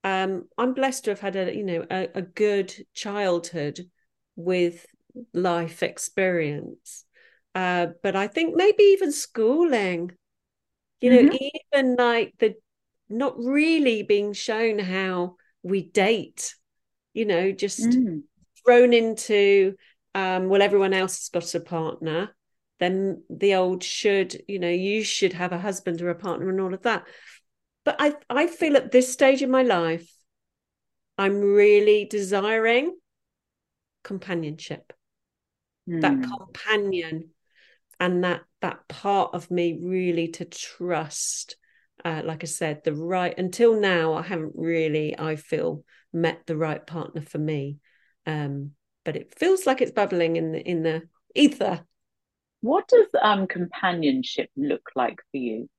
Um, 0.03 0.47
I'm 0.57 0.73
blessed 0.73 1.05
to 1.05 1.11
have 1.11 1.19
had 1.19 1.35
a 1.35 1.55
you 1.55 1.63
know 1.63 1.85
a, 1.89 2.09
a 2.15 2.21
good 2.21 2.73
childhood 2.93 3.79
with 4.37 4.85
life 5.33 5.83
experience. 5.83 7.03
Uh, 7.53 7.87
but 8.03 8.15
I 8.15 8.27
think 8.27 8.55
maybe 8.55 8.83
even 8.83 9.11
schooling, 9.11 10.11
you 11.01 11.11
mm-hmm. 11.11 11.27
know, 11.27 11.37
even 11.73 11.95
like 11.97 12.33
the 12.39 12.55
not 13.09 13.35
really 13.37 14.03
being 14.03 14.31
shown 14.33 14.79
how 14.79 15.35
we 15.63 15.81
date, 15.81 16.55
you 17.13 17.25
know, 17.25 17.51
just 17.51 17.79
mm. 17.79 18.21
thrown 18.63 18.93
into, 18.93 19.75
um, 20.13 20.49
well, 20.49 20.61
everyone 20.61 20.93
else 20.93 21.17
has 21.17 21.29
got 21.29 21.55
a 21.55 21.63
partner. 21.63 22.35
Then 22.79 23.23
the 23.29 23.55
old 23.55 23.83
should, 23.83 24.39
you 24.47 24.59
know, 24.59 24.69
you 24.69 25.03
should 25.03 25.33
have 25.33 25.51
a 25.51 25.57
husband 25.57 26.01
or 26.01 26.09
a 26.09 26.15
partner 26.15 26.49
and 26.49 26.61
all 26.61 26.73
of 26.75 26.83
that. 26.83 27.07
But 27.85 27.95
I, 27.97 28.13
I 28.29 28.47
feel 28.47 28.77
at 28.77 28.91
this 28.91 29.11
stage 29.11 29.41
in 29.41 29.49
my 29.49 29.63
life, 29.63 30.07
I'm 31.17 31.41
really 31.41 32.05
desiring 32.05 32.95
companionship 34.07 34.93
mm. 35.87 36.01
that 36.01 36.13
hmm. 36.13 36.23
companion 36.23 37.29
and 37.99 38.23
that 38.23 38.41
that 38.61 38.87
part 38.87 39.33
of 39.33 39.51
me 39.51 39.77
really 39.81 40.29
to 40.29 40.45
trust 40.45 41.57
uh, 42.05 42.21
like 42.23 42.43
i 42.43 42.47
said 42.47 42.81
the 42.83 42.93
right 42.93 43.37
until 43.37 43.79
now 43.79 44.13
i 44.13 44.21
haven't 44.21 44.53
really 44.55 45.17
i 45.19 45.35
feel 45.35 45.83
met 46.13 46.39
the 46.45 46.55
right 46.55 46.87
partner 46.87 47.21
for 47.21 47.37
me 47.37 47.77
um 48.25 48.71
but 49.03 49.17
it 49.17 49.37
feels 49.37 49.65
like 49.65 49.81
it's 49.81 49.91
bubbling 49.91 50.37
in 50.37 50.53
the 50.53 50.61
in 50.61 50.83
the 50.83 51.03
ether 51.35 51.83
what 52.61 52.87
does 52.87 53.07
um 53.21 53.45
companionship 53.45 54.49
look 54.55 54.89
like 54.95 55.17
for 55.31 55.37
you 55.37 55.69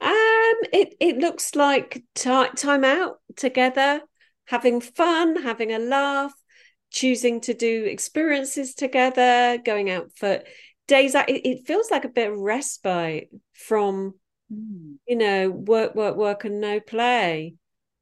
um 0.00 0.58
it 0.72 0.94
it 1.00 1.16
looks 1.16 1.54
like 1.54 2.04
t- 2.14 2.48
time 2.56 2.84
out 2.84 3.16
together 3.34 4.02
having 4.46 4.80
fun 4.80 5.42
having 5.42 5.72
a 5.72 5.78
laugh 5.78 6.34
choosing 6.94 7.40
to 7.40 7.52
do 7.52 7.84
experiences 7.84 8.74
together, 8.74 9.58
going 9.62 9.90
out 9.90 10.12
for 10.16 10.42
days. 10.86 11.14
It, 11.16 11.44
it 11.44 11.66
feels 11.66 11.90
like 11.90 12.04
a 12.04 12.08
bit 12.08 12.30
of 12.30 12.38
respite 12.38 13.28
from, 13.52 14.14
mm. 14.50 14.94
you 15.06 15.16
know, 15.16 15.50
work, 15.50 15.96
work, 15.96 16.16
work, 16.16 16.44
and 16.44 16.60
no 16.60 16.78
play, 16.78 17.56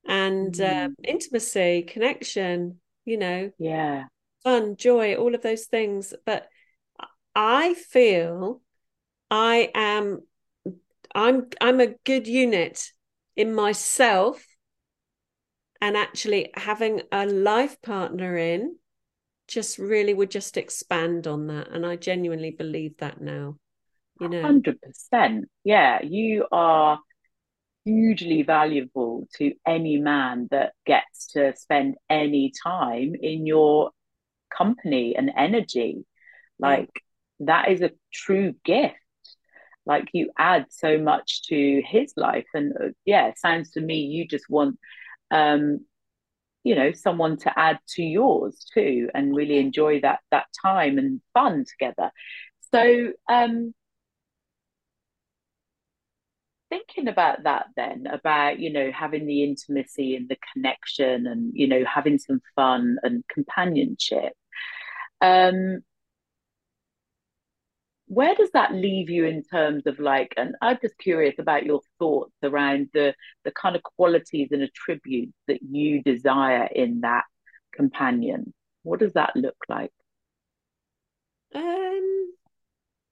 and 0.06 0.52
mm. 0.54 0.84
um, 0.84 0.94
intimacy, 1.02 1.82
connection. 1.82 2.78
You 3.04 3.16
know, 3.16 3.50
yeah, 3.58 4.04
fun, 4.44 4.76
joy, 4.76 5.16
all 5.16 5.34
of 5.34 5.42
those 5.42 5.64
things. 5.64 6.14
But 6.24 6.46
I 7.34 7.74
feel 7.74 8.60
I 9.30 9.70
am. 9.74 10.20
I'm 11.14 11.48
I'm 11.60 11.80
a 11.80 11.94
good 12.04 12.26
unit 12.26 12.92
in 13.36 13.54
myself 13.54 14.44
and 15.80 15.96
actually 15.96 16.50
having 16.54 17.02
a 17.10 17.26
life 17.26 17.82
partner 17.82 18.36
in 18.36 18.76
just 19.52 19.78
really 19.78 20.14
would 20.14 20.30
just 20.30 20.56
expand 20.56 21.26
on 21.26 21.46
that. 21.48 21.68
And 21.70 21.84
I 21.84 21.96
genuinely 21.96 22.50
believe 22.50 22.96
that 22.98 23.20
now. 23.20 23.56
You 24.20 24.28
know, 24.28 24.42
100%. 24.42 25.48
Yeah, 25.64 26.02
you 26.02 26.46
are 26.50 26.98
hugely 27.84 28.42
valuable 28.42 29.28
to 29.36 29.52
any 29.66 29.98
man 29.98 30.48
that 30.50 30.72
gets 30.86 31.28
to 31.32 31.54
spend 31.56 31.96
any 32.08 32.52
time 32.62 33.14
in 33.20 33.46
your 33.46 33.90
company 34.56 35.16
and 35.16 35.30
energy. 35.36 36.04
Like, 36.58 36.90
that 37.40 37.70
is 37.70 37.82
a 37.82 37.90
true 38.12 38.54
gift. 38.64 38.94
Like, 39.84 40.08
you 40.12 40.30
add 40.38 40.66
so 40.70 40.98
much 40.98 41.42
to 41.48 41.82
his 41.84 42.14
life. 42.16 42.46
And 42.54 42.72
uh, 42.72 42.88
yeah, 43.04 43.32
sounds 43.36 43.72
to 43.72 43.80
me 43.80 43.96
you 44.02 44.28
just 44.28 44.48
want 44.48 44.78
um, 45.30 45.84
you 46.64 46.74
know 46.74 46.92
someone 46.92 47.36
to 47.38 47.58
add 47.58 47.78
to 47.88 48.02
yours 48.02 48.66
too 48.72 49.08
and 49.14 49.34
really 49.34 49.58
enjoy 49.58 50.00
that 50.00 50.20
that 50.30 50.46
time 50.62 50.98
and 50.98 51.20
fun 51.34 51.64
together. 51.78 52.10
So 52.72 53.12
um 53.28 53.74
thinking 56.70 57.06
about 57.08 57.42
that 57.44 57.66
then 57.76 58.06
about 58.10 58.58
you 58.58 58.72
know 58.72 58.90
having 58.92 59.26
the 59.26 59.44
intimacy 59.44 60.16
and 60.16 60.28
the 60.28 60.38
connection 60.54 61.26
and 61.26 61.52
you 61.54 61.68
know 61.68 61.84
having 61.84 62.18
some 62.18 62.40
fun 62.56 62.96
and 63.02 63.22
companionship 63.28 64.32
um 65.20 65.80
where 68.12 68.34
does 68.34 68.50
that 68.52 68.74
leave 68.74 69.08
you 69.08 69.24
in 69.24 69.42
terms 69.42 69.86
of 69.86 69.98
like 69.98 70.34
and 70.36 70.54
i'm 70.60 70.78
just 70.82 70.96
curious 70.98 71.34
about 71.38 71.64
your 71.64 71.80
thoughts 71.98 72.34
around 72.42 72.88
the 72.92 73.14
the 73.44 73.50
kind 73.52 73.74
of 73.74 73.82
qualities 73.82 74.48
and 74.50 74.62
attributes 74.62 75.32
that 75.48 75.62
you 75.62 76.02
desire 76.02 76.68
in 76.74 77.00
that 77.00 77.24
companion? 77.72 78.52
What 78.82 79.00
does 79.00 79.14
that 79.14 79.34
look 79.34 79.56
like? 79.68 79.92
Um 81.54 82.32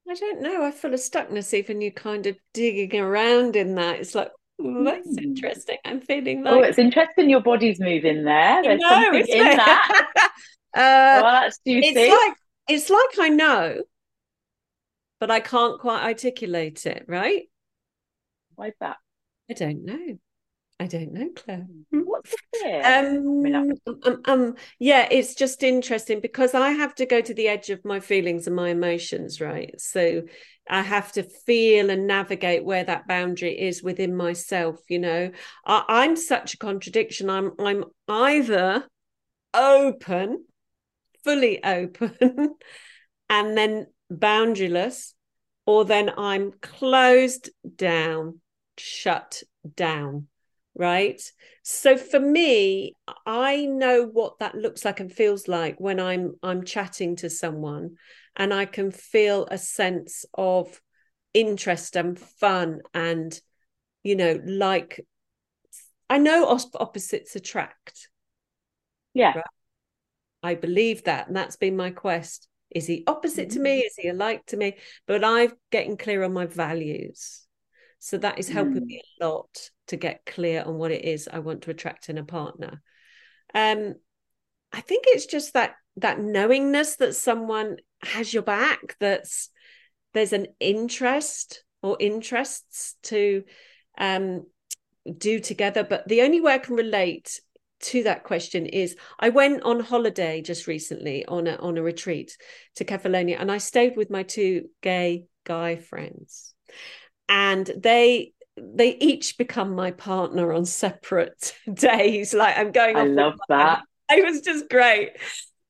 i 0.08 0.14
don't 0.14 0.42
know. 0.42 0.64
I 0.64 0.70
feel 0.72 0.92
a 0.92 0.96
stuckness 0.96 1.54
even 1.54 1.80
you 1.80 1.92
kind 1.92 2.26
of 2.26 2.36
digging 2.52 3.00
around 3.00 3.56
in 3.56 3.76
that. 3.76 4.00
It's 4.00 4.14
like 4.14 4.30
oh, 4.60 4.84
that's 4.84 5.08
mm. 5.08 5.22
interesting. 5.22 5.78
I'm 5.84 6.00
feeling 6.00 6.42
like 6.42 6.52
oh 6.52 6.62
it's 6.62 6.78
interesting 6.78 7.30
your 7.30 7.42
body's 7.42 7.80
moving 7.80 8.24
there. 8.24 8.62
There's 8.62 8.80
know, 8.80 8.88
something 8.88 9.26
in 9.28 9.56
that. 9.56 10.30
Uh, 10.72 11.18
well, 11.20 11.42
that's 11.42 11.58
juicy. 11.66 11.88
it's 11.88 12.12
like 12.12 12.36
it's 12.68 12.90
like 12.90 13.26
I 13.26 13.28
know, 13.28 13.82
but 15.20 15.30
I 15.30 15.40
can't 15.40 15.78
quite 15.78 16.02
articulate 16.02 16.86
it, 16.86 17.04
right? 17.06 17.42
Why's 18.56 18.72
that? 18.80 18.96
I 19.48 19.54
don't 19.54 19.84
know. 19.84 20.18
I 20.80 20.86
don't 20.86 21.12
know, 21.12 21.28
Claire. 21.36 21.66
Hmm. 21.92 22.00
What's 22.00 22.34
it? 22.54 22.84
Um, 22.84 23.74
um, 24.06 24.22
um, 24.24 24.54
yeah, 24.78 25.06
it's 25.10 25.34
just 25.34 25.62
interesting 25.62 26.20
because 26.20 26.54
I 26.54 26.70
have 26.70 26.94
to 26.94 27.06
go 27.06 27.20
to 27.20 27.34
the 27.34 27.48
edge 27.48 27.68
of 27.68 27.84
my 27.84 28.00
feelings 28.00 28.46
and 28.46 28.56
my 28.56 28.70
emotions, 28.70 29.42
right? 29.42 29.78
So 29.78 30.22
I 30.68 30.80
have 30.80 31.12
to 31.12 31.22
feel 31.22 31.90
and 31.90 32.06
navigate 32.06 32.64
where 32.64 32.84
that 32.84 33.06
boundary 33.06 33.60
is 33.60 33.82
within 33.82 34.16
myself. 34.16 34.80
You 34.88 35.00
know, 35.00 35.30
I, 35.66 35.84
I'm 35.86 36.16
such 36.16 36.54
a 36.54 36.58
contradiction. 36.58 37.28
I'm 37.28 37.52
I'm 37.58 37.84
either 38.08 38.86
open, 39.52 40.46
fully 41.24 41.62
open, 41.62 42.16
and 43.28 43.56
then 43.58 43.86
boundaryless, 44.10 45.14
or 45.66 45.84
then 45.84 46.10
I'm 46.16 46.52
closed 46.60 47.50
down, 47.76 48.40
shut 48.76 49.42
down 49.76 50.26
right? 50.74 51.20
So 51.62 51.96
for 51.96 52.18
me 52.18 52.96
i 53.26 53.66
know 53.66 54.04
what 54.04 54.38
that 54.38 54.54
looks 54.54 54.84
like 54.84 55.00
and 55.00 55.12
feels 55.12 55.46
like 55.48 55.78
when 55.78 56.00
i'm 56.00 56.34
i'm 56.42 56.64
chatting 56.64 57.16
to 57.16 57.30
someone 57.30 57.96
and 58.36 58.52
i 58.52 58.64
can 58.64 58.90
feel 58.90 59.46
a 59.50 59.58
sense 59.58 60.24
of 60.34 60.80
interest 61.34 61.96
and 61.96 62.18
fun 62.18 62.80
and 62.94 63.40
you 64.02 64.16
know 64.16 64.40
like 64.44 65.04
i 66.08 66.18
know 66.18 66.58
opposites 66.74 67.36
attract. 67.36 68.08
Yeah. 69.14 69.34
Right? 69.34 69.44
i 70.42 70.54
believe 70.54 71.04
that 71.04 71.28
and 71.28 71.36
that's 71.36 71.56
been 71.56 71.76
my 71.76 71.90
quest 71.90 72.48
is 72.70 72.86
he 72.86 73.04
opposite 73.06 73.48
mm-hmm. 73.48 73.56
to 73.56 73.62
me 73.62 73.78
is 73.80 73.94
he 73.96 74.08
alike 74.08 74.44
to 74.46 74.56
me 74.56 74.76
but 75.06 75.24
i'm 75.24 75.52
getting 75.70 75.96
clear 75.96 76.22
on 76.22 76.32
my 76.32 76.46
values 76.46 77.46
so 78.00 78.16
that 78.16 78.38
is 78.38 78.48
helping 78.48 78.82
mm. 78.82 78.86
me 78.86 79.02
a 79.20 79.24
lot 79.24 79.70
to 79.88 79.96
get 79.96 80.24
clear 80.24 80.64
on 80.64 80.78
what 80.78 80.90
it 80.90 81.04
is 81.04 81.28
I 81.30 81.40
want 81.40 81.62
to 81.62 81.70
attract 81.70 82.08
in 82.08 82.16
a 82.16 82.24
partner. 82.24 82.82
Um, 83.54 83.94
I 84.72 84.80
think 84.80 85.04
it's 85.06 85.26
just 85.26 85.52
that 85.52 85.74
that 85.96 86.18
knowingness 86.18 86.96
that 86.96 87.14
someone 87.14 87.76
has 88.02 88.32
your 88.32 88.42
back, 88.42 88.96
that's 89.00 89.50
there's 90.14 90.32
an 90.32 90.46
interest 90.60 91.62
or 91.82 91.98
interests 92.00 92.94
to 93.02 93.44
um, 93.98 94.46
do 95.18 95.38
together. 95.38 95.84
But 95.84 96.08
the 96.08 96.22
only 96.22 96.40
way 96.40 96.54
I 96.54 96.58
can 96.58 96.76
relate 96.76 97.38
to 97.80 98.02
that 98.04 98.24
question 98.24 98.66
is 98.66 98.96
I 99.18 99.30
went 99.30 99.62
on 99.62 99.80
holiday 99.80 100.42
just 100.42 100.66
recently 100.66 101.24
on 101.26 101.46
a 101.46 101.56
on 101.56 101.78
a 101.78 101.82
retreat 101.82 102.36
to 102.76 102.84
Kefalonia 102.84 103.36
and 103.38 103.50
I 103.50 103.58
stayed 103.58 103.96
with 103.96 104.10
my 104.10 104.22
two 104.22 104.68
gay 104.82 105.24
guy 105.44 105.76
friends. 105.76 106.54
And 107.28 107.70
they 107.76 108.32
they 108.56 108.96
each 108.96 109.38
become 109.38 109.74
my 109.74 109.92
partner 109.92 110.52
on 110.52 110.64
separate 110.64 111.54
days. 111.72 112.34
Like 112.34 112.58
i'm 112.58 112.72
going 112.72 112.96
i 112.96 113.04
love 113.04 113.38
that. 113.48 113.82
It 114.10 114.24
was 114.24 114.40
just 114.40 114.68
great. 114.68 115.12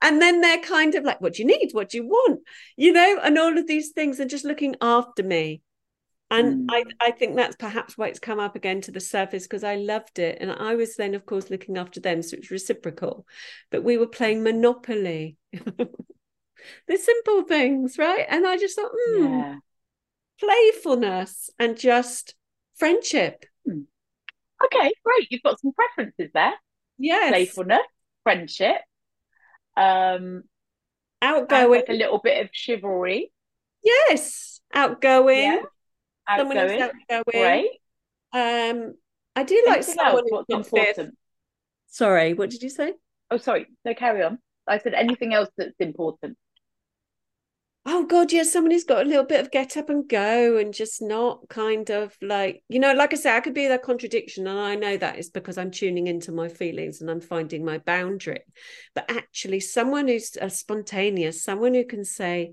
And 0.03 0.21
then 0.21 0.41
they're 0.41 0.63
kind 0.63 0.95
of 0.95 1.05
like 1.05 1.21
what 1.21 1.35
do 1.35 1.43
you 1.43 1.47
need? 1.47 1.71
What 1.73 1.91
do 1.91 1.99
you 1.99 2.07
want? 2.07 2.41
You 2.77 2.93
know 2.93 3.21
and 3.23 3.39
all 3.39 3.57
of 3.57 3.67
these 3.67 3.91
things 3.91 4.19
and 4.19 4.31
just 4.31 4.45
looking 4.45 4.77
after 4.81 5.23
me 5.23 5.63
and 6.31 6.69
mm. 6.69 6.73
I, 6.73 6.85
I 7.01 7.11
think 7.11 7.37
that's 7.37 7.57
perhaps 7.57 7.99
why 7.99 8.09
it's 8.09 8.19
come 8.19 8.39
up 8.39 8.57
again 8.57 8.81
to 8.83 8.93
the 8.93 9.01
surface 9.01 9.45
because 9.45 9.65
I 9.65 9.77
loved 9.77 10.19
it. 10.19 10.39
And 10.41 10.53
I 10.53 10.75
was 10.77 10.97
then, 10.97 11.15
of 11.15 11.27
course, 11.27 11.51
looking 11.51 11.77
after 11.77 12.01
them. 12.01 12.23
So 12.23 12.37
it's 12.37 12.51
reciprocal. 12.51 13.27
But 13.71 13.83
we 13.83 13.97
were 13.97 14.07
playing 14.07 14.43
Monopoly. 14.43 15.37
the 15.53 16.97
simple 16.97 17.43
things, 17.43 17.99
right? 17.99 18.27
And 18.29 18.47
I 18.47 18.57
just 18.57 18.77
thought, 18.77 18.93
hmm, 18.95 19.25
yeah 19.25 19.57
playfulness 20.41 21.51
and 21.59 21.79
just 21.79 22.35
friendship. 22.77 23.45
Hmm. 23.67 23.83
Okay, 24.65 24.93
great. 25.05 25.29
You've 25.31 25.43
got 25.43 25.61
some 25.61 25.73
preferences 25.73 26.31
there. 26.35 26.55
Yes. 26.99 27.31
Playfulness, 27.31 27.87
friendship, 28.23 28.77
um, 29.77 30.43
outgoing, 31.23 31.81
like 31.81 31.89
a 31.89 31.95
little 31.95 32.19
bit 32.19 32.45
of 32.45 32.51
chivalry. 32.53 33.33
Yes, 33.83 34.61
outgoing. 34.75 35.39
Yeah. 35.39 35.63
Outgoing. 36.29 36.83
outgoing. 37.11 37.23
Great. 37.27 37.71
Um, 38.33 38.95
I 39.37 39.43
do 39.43 39.63
like 39.67 39.79
Anything 39.79 39.95
someone 39.95 40.25
else? 40.33 40.45
What's 40.49 40.71
important. 40.71 41.19
Sorry, 41.89 42.35
what 42.35 42.51
did 42.51 42.63
you 42.63 42.71
say? 42.71 42.95
Oh, 43.31 43.37
sorry. 43.37 43.67
No, 43.85 43.95
carry 43.95 44.23
on. 44.23 44.39
I 44.67 44.79
said 44.79 44.95
anything 44.95 45.35
else 45.35 45.49
that's 45.57 45.75
important 45.81 46.37
oh 47.87 48.05
god 48.05 48.31
yeah 48.31 48.43
someone 48.43 48.71
who's 48.71 48.85
got 48.85 49.05
a 49.05 49.09
little 49.09 49.25
bit 49.25 49.41
of 49.41 49.51
get 49.51 49.77
up 49.77 49.89
and 49.89 50.09
go 50.09 50.59
and 50.59 50.75
just 50.75 51.01
not 51.01 51.49
kind 51.49 51.91
of 51.91 52.15
like 52.21 52.63
you 52.69 52.79
know 52.79 52.93
like 52.93 53.13
i 53.15 53.17
say 53.17 53.35
i 53.35 53.41
could 53.41 53.55
be 53.55 53.69
that 53.69 53.83
contradiction 53.83 54.47
and 54.47 54.59
i 54.59 54.75
know 54.75 54.97
that 54.99 55.19
is 55.19 55.31
because 55.31 55.57
i'm 55.57 55.71
tuning 55.71 56.07
into 56.07 56.31
my 56.31 56.49
feelings 56.49 57.01
and 57.01 57.11
i'm 57.11 57.21
finding 57.21 57.65
my 57.65 57.79
boundary 57.79 58.43
but 58.95 59.11
actually 59.11 59.61
someone 59.61 60.09
who's 60.09 60.37
uh, 60.41 60.49
spontaneous 60.49 61.43
someone 61.43 61.73
who 61.73 61.85
can 61.85 62.05
say 62.05 62.53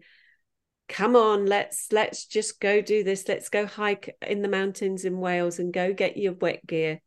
come 0.88 1.16
on 1.16 1.46
let's 1.46 1.92
let's 1.92 2.26
just 2.26 2.60
go 2.60 2.82
do 2.82 3.04
this 3.04 3.28
let's 3.28 3.50
go 3.50 3.66
hike 3.66 4.16
in 4.26 4.42
the 4.42 4.48
mountains 4.48 5.04
in 5.04 5.20
wales 5.20 5.60
and 5.60 5.74
go 5.74 5.94
get 5.94 6.18
your 6.18 6.34
wet 6.34 6.66
gear 6.66 7.02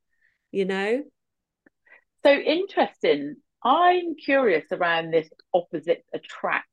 you 0.51 0.65
know 0.65 1.03
so 2.23 2.33
interesting 2.33 3.37
i'm 3.65 4.15
curious 4.23 4.65
around 4.73 5.11
this 5.11 5.29
opposite 5.55 6.05
attract 6.13 6.67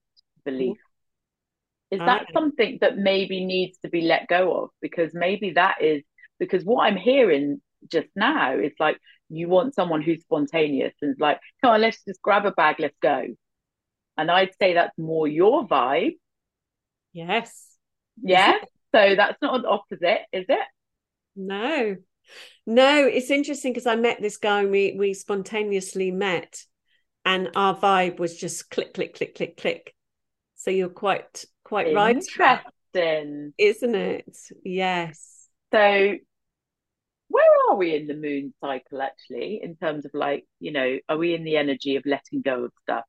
belief 0.44 0.78
is 1.90 2.00
that 2.00 2.26
ah. 2.30 2.34
something 2.34 2.80
that 2.82 2.98
maybe 2.98 3.46
needs 3.46 3.78
to 3.80 3.90
be 3.90 4.02
let 4.02 4.28
go 4.28 4.64
of? 4.64 4.70
Because 4.82 5.14
maybe 5.14 5.52
that 5.52 5.82
is 5.82 6.04
because 6.40 6.64
what 6.64 6.84
I'm 6.84 6.98
hearing 6.98 7.62
just 7.90 8.10
now 8.16 8.58
is 8.58 8.74
like 8.80 8.98
you 9.30 9.48
want 9.48 9.74
someone 9.74 10.02
who's 10.02 10.22
spontaneous 10.22 10.94
and 11.02 11.16
like, 11.20 11.40
come 11.62 11.74
on, 11.74 11.82
let's 11.82 12.04
just 12.06 12.22
grab 12.22 12.46
a 12.46 12.52
bag, 12.52 12.78
let's 12.80 12.98
go. 13.02 13.26
And 14.18 14.32
I'd 14.32 14.52
say 14.60 14.74
that's 14.74 14.98
more 14.98 15.28
your 15.28 15.68
vibe. 15.68 16.16
Yes. 17.18 17.66
Yeah. 18.22 18.54
So 18.94 19.16
that's 19.16 19.42
not 19.42 19.56
an 19.56 19.66
opposite, 19.66 20.22
is 20.32 20.46
it? 20.48 20.68
No. 21.36 21.96
No, 22.66 23.08
it's 23.08 23.32
interesting 23.32 23.74
because 23.74 23.88
I 23.88 23.96
met 23.96 24.22
this 24.22 24.38
guy 24.38 24.62
and 24.62 24.72
we 24.72 24.96
we 24.98 25.14
spontaneously 25.14 26.12
met 26.12 26.64
and 27.26 27.50
our 27.56 27.76
vibe 27.76 28.20
was 28.20 28.38
just 28.38 28.70
click, 28.70 28.94
click, 28.94 29.16
click, 29.16 29.36
click, 29.36 29.58
click. 29.58 29.96
So 30.56 30.70
you're 30.72 30.90
quite 30.90 31.46
quite 31.64 31.96
right. 31.96 32.16
Interesting. 32.16 33.54
Isn't 33.58 33.96
it? 33.96 34.38
Yes. 34.64 35.48
So 35.74 35.80
where 37.30 37.70
are 37.70 37.76
we 37.76 37.96
in 37.96 38.08
the 38.08 38.16
moon 38.16 38.54
cycle 38.62 39.02
actually 39.02 39.60
in 39.64 39.76
terms 39.76 40.06
of 40.06 40.12
like, 40.14 40.46
you 40.60 40.72
know, 40.72 40.98
are 41.10 41.18
we 41.18 41.34
in 41.34 41.44
the 41.44 41.58
energy 41.58 41.96
of 41.96 42.04
letting 42.06 42.42
go 42.42 42.66
of 42.66 42.72
stuff? 42.84 43.06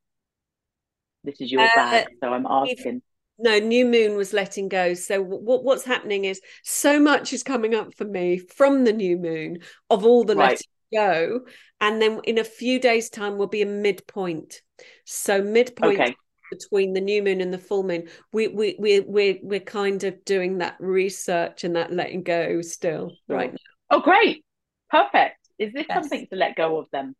This 1.25 1.41
is 1.41 1.53
your 1.53 1.63
uh, 1.63 1.71
bag, 1.75 2.07
so 2.23 2.33
I'm 2.33 2.47
asking. 2.47 3.03
No, 3.39 3.59
new 3.59 3.87
moon 3.87 4.17
was 4.17 4.33
letting 4.33 4.69
go. 4.69 4.95
So 4.95 5.23
what 5.23 5.65
what's 5.65 5.85
happening 5.85 6.25
is 6.25 6.41
so 6.65 6.99
much 6.99 7.33
is 7.33 7.43
coming 7.43 7.75
up 7.75 7.95
for 7.95 8.05
me 8.05 8.39
from 8.39 8.85
the 8.85 8.93
new 8.93 9.17
moon 9.17 9.59
of 9.91 10.05
all 10.05 10.25
the 10.25 10.37
right. 10.37 10.51
letting 10.51 10.67
go, 10.93 11.41
and 11.81 12.03
then 12.03 12.21
in 12.25 12.39
a 12.39 12.45
few 12.45 12.81
days' 12.81 13.11
time 13.11 13.39
we'll 13.39 13.47
be 13.47 13.63
a 13.63 13.67
midpoint. 13.67 14.63
So 15.05 15.43
midpoint 15.43 16.01
okay 16.01 16.17
between 16.51 16.93
the 16.93 17.01
new 17.01 17.23
moon 17.23 17.41
and 17.41 17.53
the 17.53 17.59
full 17.59 17.83
moon 17.83 18.09
we 18.33 18.49
we 18.49 18.77
we 18.79 19.01
we're, 19.01 19.39
we're 19.43 19.61
kind 19.61 20.05
of 20.05 20.25
doing 20.25 20.59
that 20.59 20.77
research 20.79 21.65
and 21.65 21.77
that 21.77 21.93
letting 21.93 22.23
go 22.23 22.61
still 22.63 23.13
right 23.29 23.53
now 23.53 23.59
oh 23.91 24.01
great 24.01 24.45
perfect 24.91 25.37
is 25.59 25.73
this 25.73 25.87
yes. 25.89 25.97
something 25.97 26.27
to 26.31 26.37
let 26.37 26.57
go 26.57 26.79
of 26.79 26.87
them 26.91 27.15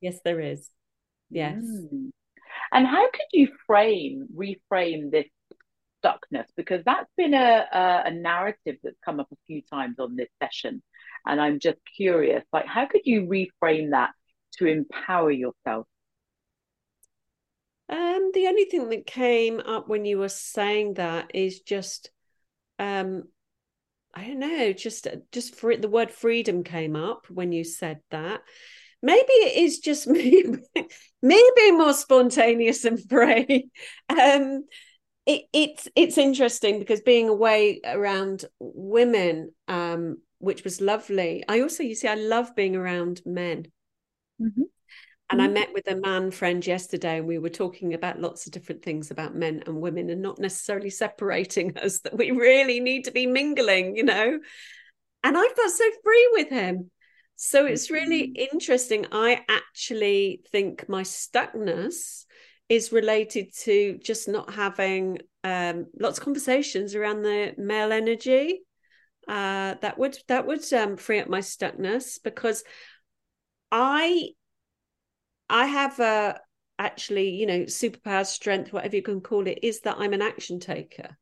yes 0.00 0.18
there 0.24 0.40
is 0.40 0.68
yes 1.30 1.62
mm. 1.62 2.10
and 2.72 2.86
how 2.86 3.04
could 3.10 3.26
you 3.32 3.48
frame 3.66 4.26
reframe 4.36 5.10
this 5.10 5.26
stuckness 6.06 6.46
because 6.56 6.82
that's 6.84 7.10
been 7.16 7.34
a, 7.34 7.66
a, 7.72 8.02
a 8.06 8.10
narrative 8.10 8.76
that's 8.82 8.96
come 9.04 9.20
up 9.20 9.28
a 9.32 9.36
few 9.46 9.62
times 9.62 9.96
on 9.98 10.16
this 10.16 10.28
session 10.42 10.82
and 11.26 11.40
i'm 11.40 11.58
just 11.58 11.78
curious 11.96 12.44
like 12.52 12.66
how 12.66 12.86
could 12.86 13.02
you 13.04 13.22
reframe 13.22 13.90
that 13.90 14.10
to 14.52 14.66
empower 14.66 15.30
yourself 15.30 15.86
um, 17.88 18.30
the 18.34 18.48
only 18.48 18.64
thing 18.64 18.88
that 18.88 19.06
came 19.06 19.60
up 19.60 19.88
when 19.88 20.04
you 20.04 20.18
were 20.18 20.28
saying 20.28 20.94
that 20.94 21.30
is 21.34 21.60
just, 21.60 22.10
um, 22.78 23.24
I 24.12 24.26
don't 24.26 24.40
know, 24.40 24.72
just 24.72 25.06
just 25.30 25.54
for 25.54 25.70
it, 25.70 25.82
the 25.82 25.88
word 25.88 26.10
freedom 26.10 26.64
came 26.64 26.96
up 26.96 27.26
when 27.30 27.52
you 27.52 27.62
said 27.62 28.00
that. 28.10 28.40
Maybe 29.02 29.30
it 29.30 29.56
is 29.62 29.78
just 29.78 30.06
me, 30.08 30.44
me 31.22 31.50
being 31.54 31.78
more 31.78 31.94
spontaneous 31.94 32.84
and 32.84 33.00
free. 33.08 33.68
Um, 34.08 34.64
it, 35.26 35.42
it's 35.52 35.88
it's 35.96 36.18
interesting 36.18 36.78
because 36.78 37.00
being 37.00 37.28
away 37.28 37.80
around 37.84 38.44
women, 38.60 39.52
um, 39.68 40.18
which 40.38 40.64
was 40.64 40.80
lovely. 40.80 41.44
I 41.48 41.60
also, 41.60 41.82
you 41.82 41.94
see, 41.94 42.08
I 42.08 42.14
love 42.14 42.54
being 42.54 42.76
around 42.76 43.22
men. 43.26 43.66
Mm-hmm 44.40 44.62
And 45.30 45.42
I 45.42 45.48
met 45.48 45.72
with 45.74 45.88
a 45.88 45.96
man 45.96 46.30
friend 46.30 46.66
yesterday, 46.66 47.18
and 47.18 47.26
we 47.26 47.38
were 47.38 47.50
talking 47.50 47.94
about 47.94 48.20
lots 48.20 48.46
of 48.46 48.52
different 48.52 48.82
things 48.84 49.10
about 49.10 49.34
men 49.34 49.62
and 49.66 49.80
women, 49.80 50.10
and 50.10 50.22
not 50.22 50.38
necessarily 50.38 50.90
separating 50.90 51.76
us. 51.84 52.00
That 52.00 52.16
we 52.16 52.30
really 52.30 52.80
need 52.80 53.06
to 53.06 53.12
be 53.12 53.26
mingling, 53.26 53.96
you 53.96 54.04
know. 54.04 54.38
And 55.24 55.36
I 55.36 55.48
felt 55.48 55.72
so 55.72 55.90
free 56.04 56.28
with 56.34 56.50
him. 56.50 56.90
So 57.36 57.66
it's 57.66 57.90
really 57.90 58.28
Mhm. 58.28 58.36
interesting. 58.52 59.06
I 59.12 59.44
actually 59.48 60.42
think 60.52 60.88
my 60.88 61.02
stuckness 61.02 62.25
is 62.68 62.92
related 62.92 63.54
to 63.54 63.98
just 64.02 64.28
not 64.28 64.52
having 64.54 65.18
um, 65.44 65.86
lots 65.98 66.18
of 66.18 66.24
conversations 66.24 66.94
around 66.94 67.22
the 67.22 67.54
male 67.56 67.92
energy. 67.92 68.62
Uh, 69.28 69.74
that 69.82 69.98
would 69.98 70.18
that 70.28 70.46
would 70.46 70.72
um, 70.72 70.96
free 70.96 71.20
up 71.20 71.28
my 71.28 71.40
stuckness 71.40 72.18
because 72.22 72.62
I 73.72 74.30
I 75.48 75.66
have 75.66 75.98
a 76.00 76.40
actually 76.78 77.30
you 77.30 77.46
know 77.46 77.60
superpower 77.60 78.26
strength 78.26 78.72
whatever 78.72 78.94
you 78.94 79.02
can 79.02 79.20
call 79.20 79.46
it 79.46 79.60
is 79.62 79.80
that 79.80 79.96
I'm 79.98 80.12
an 80.12 80.22
action 80.22 80.60
taker. 80.60 81.16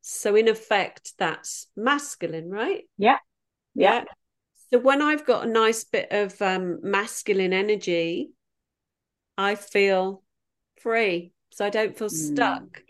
So 0.00 0.34
in 0.36 0.48
effect, 0.48 1.12
that's 1.18 1.66
masculine, 1.76 2.50
right? 2.50 2.84
Yeah. 2.96 3.18
Yeah. 3.74 4.04
So 4.70 4.78
when 4.78 5.02
I've 5.02 5.26
got 5.26 5.46
a 5.46 5.50
nice 5.50 5.84
bit 5.84 6.08
of 6.10 6.40
um, 6.42 6.80
masculine 6.82 7.52
energy, 7.52 8.30
I 9.36 9.54
feel 9.54 10.22
free. 10.80 11.32
So 11.50 11.64
I 11.64 11.70
don't 11.70 11.96
feel 11.96 12.08
Mm. 12.08 12.34
stuck. 12.34 12.82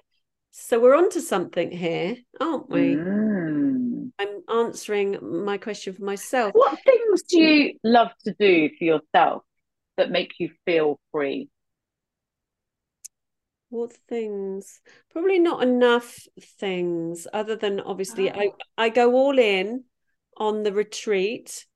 So 0.51 0.81
we're 0.81 0.96
onto 0.96 1.20
something 1.20 1.70
here, 1.70 2.16
aren't 2.40 2.68
we? 2.68 2.96
Mm. 2.96 4.11
I'm 4.18 4.42
answering 4.48 5.44
my 5.44 5.59
question 5.59 5.94
for 5.94 6.03
myself. 6.03 6.53
What 6.55 6.79
things 6.85 7.22
do 7.22 7.40
you 7.40 7.79
love 7.85 8.11
to 8.24 8.35
do 8.38 8.68
for 8.77 8.85
yourself 8.85 9.44
that 9.96 10.11
make 10.11 10.33
you 10.40 10.51
feel 10.64 10.98
free? 11.12 11.48
What 13.70 13.92
things? 14.09 14.81
Probably 15.11 15.38
not 15.38 15.62
enough 15.62 16.18
things, 16.40 17.27
other 17.33 17.55
than 17.55 17.81
obviously 17.81 18.31
I, 18.31 18.46
Oh. 18.46 18.57
I 18.79 18.88
go 18.88 19.14
all 19.14 19.38
in 19.38 19.85
on 20.37 20.62
the 20.62 20.72
retreat. 20.72 21.66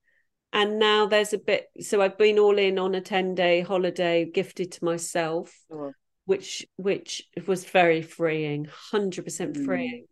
And 0.54 0.78
now 0.78 1.06
there's 1.06 1.32
a 1.32 1.38
bit, 1.38 1.70
so 1.80 2.02
I've 2.02 2.18
been 2.18 2.38
all 2.38 2.58
in 2.58 2.78
on 2.78 2.94
a 2.94 3.00
10 3.00 3.34
day 3.34 3.62
holiday 3.62 4.26
gifted 4.26 4.72
to 4.72 4.84
myself. 4.84 5.58
Sure. 5.68 5.94
Which 6.24 6.66
which 6.76 7.22
was 7.46 7.64
very 7.64 8.02
freeing 8.02 8.64
100% 8.92 9.56
Mm. 9.56 9.64
freeing 9.64 10.06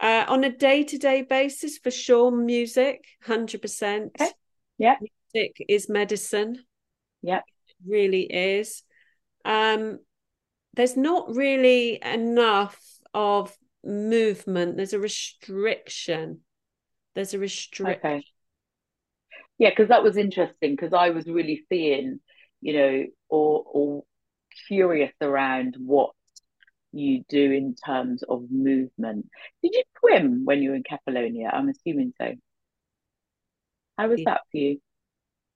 uh, 0.00 0.24
on 0.28 0.44
a 0.44 0.50
day-to-day 0.56 1.22
basis 1.22 1.78
for 1.78 1.90
sure 1.90 2.30
music 2.30 3.04
100% 3.26 4.12
Okay. 4.20 4.30
Yeah. 4.78 4.96
music 5.34 5.56
is 5.68 5.88
medicine 5.88 6.64
Yeah. 7.22 7.42
It 7.68 7.76
really 7.86 8.22
is 8.22 8.82
um 9.44 9.98
there's 10.74 10.96
not 10.96 11.34
really 11.34 11.98
enough 12.02 12.78
of 13.14 13.56
movement 13.84 14.76
there's 14.76 14.92
a 14.92 15.00
restriction 15.00 16.40
there's 17.14 17.34
a 17.34 17.38
restriction 17.38 17.96
Okay. 17.98 18.24
Yeah, 19.58 19.70
because 19.70 19.88
that 19.88 20.04
was 20.04 20.16
interesting 20.16 20.76
because 20.76 20.92
I 20.92 21.10
was 21.10 21.26
really 21.26 21.64
seeing, 21.68 22.20
you 22.60 22.72
know, 22.74 23.04
or 23.28 23.64
or 23.66 24.04
curious 24.66 25.12
around 25.20 25.76
what 25.78 26.10
you 26.92 27.24
do 27.28 27.52
in 27.52 27.74
terms 27.74 28.22
of 28.22 28.50
movement. 28.50 29.28
Did 29.62 29.74
you 29.74 29.82
swim 30.00 30.44
when 30.44 30.62
you 30.62 30.70
were 30.70 30.76
in 30.76 30.82
Kefalonia? 30.82 31.52
I'm 31.52 31.68
assuming 31.68 32.12
so. 32.18 32.34
How 33.98 34.08
was 34.08 34.18
Yeah. 34.20 34.24
that 34.26 34.40
for 34.50 34.56
you? 34.56 34.80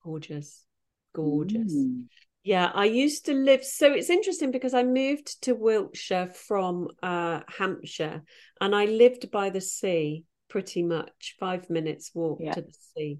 gorgeous 0.02 0.66
gorgeous 1.14 1.72
Mm. 1.72 2.08
Yeah, 2.44 2.72
I 2.74 2.86
used 2.86 3.26
to 3.26 3.34
live. 3.34 3.64
So 3.64 3.92
it's 3.92 4.10
interesting 4.10 4.50
because 4.50 4.74
I 4.74 4.82
moved 4.82 5.42
to 5.42 5.54
Wiltshire 5.54 6.26
from 6.26 6.88
uh, 7.00 7.40
Hampshire 7.46 8.24
and 8.60 8.74
I 8.74 8.86
lived 8.86 9.30
by 9.30 9.50
the 9.50 9.60
sea 9.60 10.24
pretty 10.52 10.82
much, 10.82 11.34
five 11.40 11.70
minutes 11.70 12.10
walk 12.14 12.38
Yeah. 12.42 12.52
to 12.52 12.60
the 12.60 12.74
sea. 12.94 13.18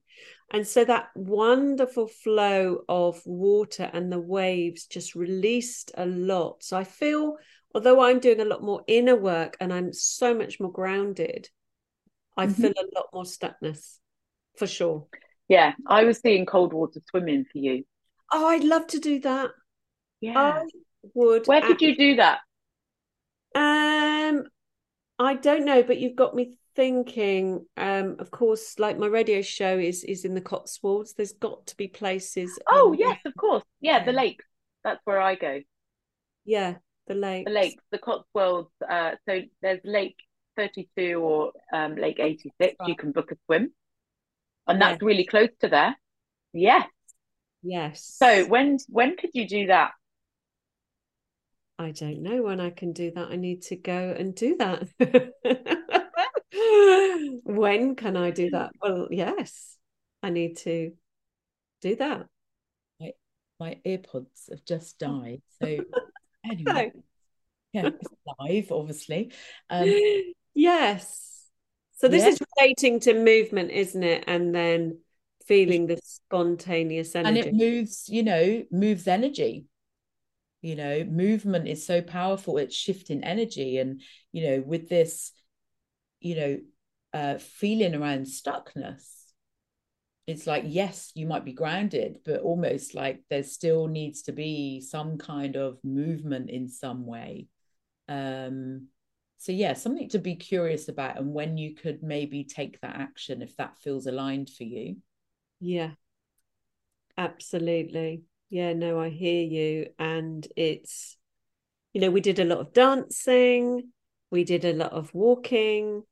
And 0.50 0.66
so 0.66 0.84
that 0.84 1.08
wonderful 1.16 2.06
flow 2.06 2.84
of 2.90 3.22
water 3.24 3.88
and 3.90 4.12
the 4.12 4.20
waves 4.20 4.84
just 4.86 5.14
released 5.14 5.92
a 5.96 6.04
lot. 6.04 6.62
So 6.62 6.76
I 6.76 6.84
feel, 6.84 7.38
although 7.74 8.02
I'm 8.02 8.20
doing 8.20 8.40
a 8.40 8.44
lot 8.44 8.62
more 8.62 8.84
inner 8.86 9.16
work 9.16 9.56
and 9.60 9.72
I'm 9.72 9.94
so 9.94 10.34
much 10.34 10.60
more 10.60 10.70
grounded, 10.70 11.48
I 12.36 12.44
Mhm. 12.44 12.52
feel 12.60 12.72
a 12.72 12.94
lot 12.94 13.08
more 13.14 13.24
stuckness 13.24 13.98
for 14.58 14.66
sure. 14.66 15.06
Yeah, 15.48 15.72
I 15.86 16.04
was 16.04 16.20
seeing 16.20 16.44
cold 16.44 16.74
water 16.74 17.00
swimming 17.08 17.46
for 17.50 17.58
you. 17.58 17.84
Oh, 18.30 18.46
I'd 18.46 18.62
love 18.64 18.86
to 18.88 18.98
do 18.98 19.20
that. 19.20 19.52
Yeah. 20.20 20.34
I 20.36 20.64
would. 21.14 21.46
Where 21.46 21.62
could 21.62 21.80
you 21.80 21.96
do 21.96 22.16
that? 22.16 22.40
Um, 23.54 24.44
I 25.18 25.34
don't 25.34 25.64
know, 25.64 25.82
but 25.82 25.98
you've 25.98 26.16
got 26.16 26.34
me 26.34 26.58
thinking. 26.74 27.66
Um, 27.76 28.16
of 28.18 28.30
course, 28.30 28.78
like 28.78 28.98
my 28.98 29.06
radio 29.06 29.42
show 29.42 29.78
is 29.78 30.04
is 30.04 30.24
in 30.24 30.34
the 30.34 30.40
Cotswolds. 30.40 31.14
There's 31.14 31.32
got 31.32 31.66
to 31.68 31.76
be 31.76 31.88
places. 31.88 32.58
Oh, 32.68 32.90
um, 32.92 32.94
yes, 32.98 33.18
of 33.24 33.34
course. 33.36 33.64
Yeah, 33.80 34.04
the 34.04 34.12
lakes. 34.12 34.44
That's 34.84 35.00
where 35.04 35.20
I 35.20 35.34
go. 35.36 35.60
yeah, 36.44 36.76
the 37.06 37.14
lake 37.14 37.46
The 37.46 37.52
lakes, 37.52 37.82
the 37.90 37.98
Cotswolds. 37.98 38.70
Uh, 38.88 39.12
so 39.28 39.40
there's 39.60 39.80
Lake 39.84 40.16
32 40.56 41.14
or 41.16 41.52
um, 41.72 41.96
Lake 41.96 42.18
86. 42.18 42.76
You 42.86 42.96
can 42.96 43.12
book 43.12 43.30
a 43.32 43.36
swim, 43.46 43.72
and 44.66 44.80
Yes. 44.80 44.90
that's 44.92 45.02
really 45.02 45.24
close 45.24 45.50
to 45.60 45.68
there. 45.68 45.96
Yes. 46.52 46.88
Yes. 47.62 48.04
So 48.18 48.44
when 48.46 48.78
when 48.88 49.16
could 49.16 49.30
you 49.34 49.46
do 49.48 49.66
that? 49.68 49.92
I 51.78 51.90
don't 51.90 52.22
know 52.22 52.42
when 52.42 52.60
I 52.60 52.70
can 52.70 52.92
do 52.92 53.10
that. 53.12 53.28
I 53.30 53.36
need 53.36 53.62
to 53.62 53.76
go 53.76 54.14
and 54.16 54.34
do 54.34 54.56
that. 54.58 54.88
when 57.56 57.94
can 57.96 58.16
I 58.16 58.30
do 58.30 58.50
that? 58.50 58.70
Well, 58.80 59.08
yes, 59.10 59.76
I 60.22 60.30
need 60.30 60.56
to 60.58 60.92
do 61.80 61.96
that. 61.96 62.26
my 63.00 63.12
my 63.58 63.78
earpods 63.86 64.50
have 64.50 64.64
just 64.64 64.98
died. 64.98 65.42
So 65.60 65.84
anyway, 66.44 66.92
Oh. 66.94 67.02
yeah, 67.72 67.86
it's 67.86 68.10
live, 68.38 68.72
obviously. 68.72 69.32
Um, 69.70 69.94
yes. 70.54 71.48
So 71.96 72.08
this 72.08 72.22
Yeah. 72.24 72.30
is 72.30 72.40
relating 72.58 73.00
to 73.00 73.14
movement, 73.14 73.70
isn't 73.70 74.02
it? 74.02 74.24
And 74.26 74.52
then 74.54 74.98
feeling 75.46 75.86
the 75.86 75.98
spontaneous 76.02 77.14
energy. 77.14 77.40
and 77.40 77.48
it 77.48 77.54
moves, 77.54 78.08
you 78.08 78.22
know, 78.24 78.64
moves 78.72 79.06
energy. 79.06 79.66
You 80.62 80.76
know, 80.76 81.04
movement 81.04 81.66
is 81.68 81.84
so 81.86 82.02
powerful. 82.02 82.58
It's 82.58 82.74
shifting 82.74 83.24
energy, 83.24 83.78
and 83.78 84.00
you 84.32 84.44
know, 84.44 84.62
with 84.64 84.88
this, 84.88 85.32
you 86.20 86.36
know, 86.36 86.58
uh, 87.12 87.38
feeling 87.38 87.94
around 87.94 88.26
stuckness, 88.26 89.04
it's 90.26 90.46
like 90.46 90.64
yes, 90.66 91.10
you 91.14 91.26
might 91.26 91.44
be 91.44 91.52
grounded, 91.52 92.18
but 92.24 92.40
almost 92.42 92.94
like 92.94 93.22
there 93.28 93.42
still 93.42 93.88
needs 93.88 94.22
to 94.22 94.32
be 94.32 94.80
some 94.80 95.18
kind 95.18 95.56
of 95.56 95.78
movement 95.82 96.48
in 96.48 96.68
some 96.68 97.06
way. 97.06 97.48
Um, 98.08 98.86
so 99.38 99.50
yeah, 99.50 99.72
something 99.72 100.08
to 100.10 100.18
be 100.20 100.36
curious 100.36 100.88
about, 100.88 101.18
and 101.18 101.34
when 101.34 101.58
you 101.58 101.74
could 101.74 102.02
maybe 102.02 102.44
take 102.44 102.80
that 102.80 102.96
action 102.96 103.42
if 103.42 103.56
that 103.56 103.78
feels 103.78 104.06
aligned 104.06 104.48
for 104.50 104.62
you. 104.62 104.96
Yeah, 105.60 105.92
absolutely. 107.16 108.22
Yeah, 108.50 108.72
no, 108.74 109.00
I 109.00 109.08
hear 109.08 109.42
you. 109.44 109.90
And 109.98 110.46
it's, 110.56 111.16
you 111.92 112.00
know, 112.00 112.10
we 112.10 112.20
did 112.20 112.38
a 112.38 112.44
lot 112.44 112.58
of 112.58 112.72
dancing, 112.72 113.90
we 114.30 114.44
did 114.44 114.64
a 114.64 114.74
lot 114.74 114.92
of 114.92 115.14
walking. 115.14 116.04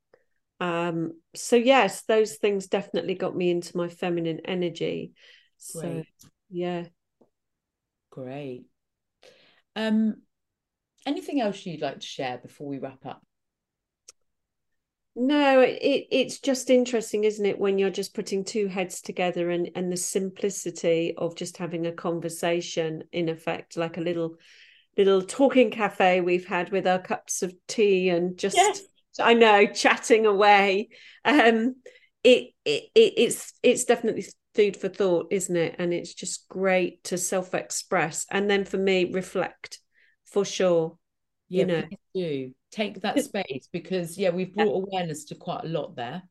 Um, 0.61 1.15
so 1.35 1.57
yes, 1.57 2.03
those 2.03 2.37
things 2.37 2.67
definitely 2.67 3.15
got 3.15 3.35
me 3.37 3.51
into 3.51 3.77
my 3.77 3.89
feminine 3.89 4.41
energy. 4.45 5.13
So 5.59 5.81
Great. 5.81 6.07
yeah. 6.51 6.85
Great. 8.11 8.67
Um, 9.77 10.23
anything 11.07 11.41
else 11.41 11.65
you'd 11.65 11.81
like 11.81 12.01
to 12.01 12.07
share 12.07 12.39
before 12.39 12.67
we 12.67 12.79
wrap 12.79 13.07
up? 13.07 13.23
No, 15.17 15.61
it 15.61 16.07
it's 16.11 16.39
just 16.39 16.71
interesting, 16.71 17.25
isn't 17.25 17.45
it, 17.45 17.59
when 17.59 17.79
you're 17.79 17.91
just 17.91 18.15
putting 18.15 18.45
two 18.45 18.69
heads 18.69 19.01
together 19.01 19.51
and 19.51 19.71
and 19.75 19.93
the 19.93 19.97
simplicity 19.97 21.15
of 21.17 21.37
just 21.37 21.57
having 21.57 21.87
a 21.87 21.93
conversation 21.93 23.05
in 23.13 23.29
effect, 23.29 23.77
like 23.77 23.97
a 23.97 24.01
little 24.01 24.37
little 24.97 25.23
talking 25.23 25.71
cafe 25.71 26.21
we've 26.21 26.47
had 26.47 26.71
with 26.71 26.87
our 26.87 27.01
cups 27.01 27.43
of 27.43 27.55
tea 27.67 28.09
and 28.09 28.39
just 28.39 28.57
Yes. 28.57 28.83
I 29.19 29.35
know 29.35 29.67
chatting 29.67 30.27
away. 30.27 30.91
Um, 31.25 31.77
it, 32.23 32.51
it 32.65 32.85
it 32.95 33.15
it's 33.17 33.53
it's 33.63 33.85
definitely 33.85 34.27
food 34.55 34.77
for 34.77 34.89
thought, 34.89 35.29
isn't 35.31 35.57
it? 35.57 35.77
And 35.79 35.93
it's 35.93 36.15
just 36.15 36.49
great 36.49 37.03
to 37.05 37.19
self-express 37.19 38.27
and 38.31 38.49
then 38.51 38.65
for 38.65 38.79
me 38.79 39.13
reflect 39.13 39.79
for 40.27 40.45
sure. 40.45 40.97
Yeah, 41.49 41.63
You 41.63 41.67
know. 41.67 41.89
do 42.15 42.53
take 42.71 43.01
that 43.01 43.21
space 43.21 43.69
because 43.73 44.17
yeah, 44.17 44.31
we've 44.31 44.55
brought 44.55 44.75
awareness 44.87 45.25
to 45.27 45.35
quite 45.35 45.65
a 45.65 45.69
lot 45.69 45.97
there. 45.97 46.23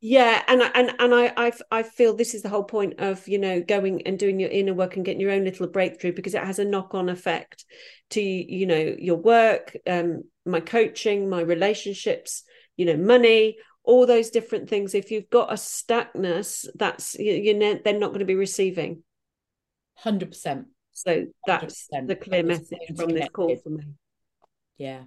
yeah 0.00 0.42
and 0.46 0.62
I, 0.62 0.66
and 0.74 0.92
and 1.00 1.14
I, 1.14 1.32
I 1.36 1.52
i 1.72 1.82
feel 1.82 2.14
this 2.14 2.34
is 2.34 2.42
the 2.42 2.48
whole 2.48 2.62
point 2.62 3.00
of 3.00 3.26
you 3.26 3.38
know 3.38 3.60
going 3.60 4.02
and 4.06 4.16
doing 4.18 4.38
your 4.38 4.50
inner 4.50 4.72
work 4.74 4.94
and 4.96 5.04
getting 5.04 5.20
your 5.20 5.32
own 5.32 5.44
little 5.44 5.66
breakthrough 5.66 6.12
because 6.12 6.34
it 6.34 6.44
has 6.44 6.60
a 6.60 6.64
knock-on 6.64 7.08
effect 7.08 7.64
to 8.10 8.20
you 8.20 8.66
know 8.66 8.94
your 8.98 9.16
work 9.16 9.76
um 9.88 10.22
my 10.48 10.60
coaching 10.60 11.28
my 11.28 11.40
relationships 11.40 12.42
you 12.76 12.84
know 12.84 12.96
money 12.96 13.56
all 13.88 14.04
those 14.04 14.28
different 14.28 14.68
things. 14.68 14.94
If 14.94 15.10
you've 15.10 15.30
got 15.30 15.50
a 15.50 15.54
stuckness 15.54 16.66
that's 16.74 17.14
you, 17.18 17.32
you 17.32 17.54
know 17.54 17.80
they're 17.82 17.98
not 17.98 18.08
going 18.08 18.18
to 18.18 18.26
be 18.26 18.34
receiving. 18.34 19.02
100% 20.04 20.66
so 20.92 21.24
that's 21.46 21.88
100%. 21.92 22.06
the 22.06 22.14
clear 22.14 22.42
message 22.42 22.78
from 22.94 23.10
this 23.10 23.28
call 23.30 23.56
for 23.56 23.70
me. 23.70 23.84
Yeah. 24.76 25.04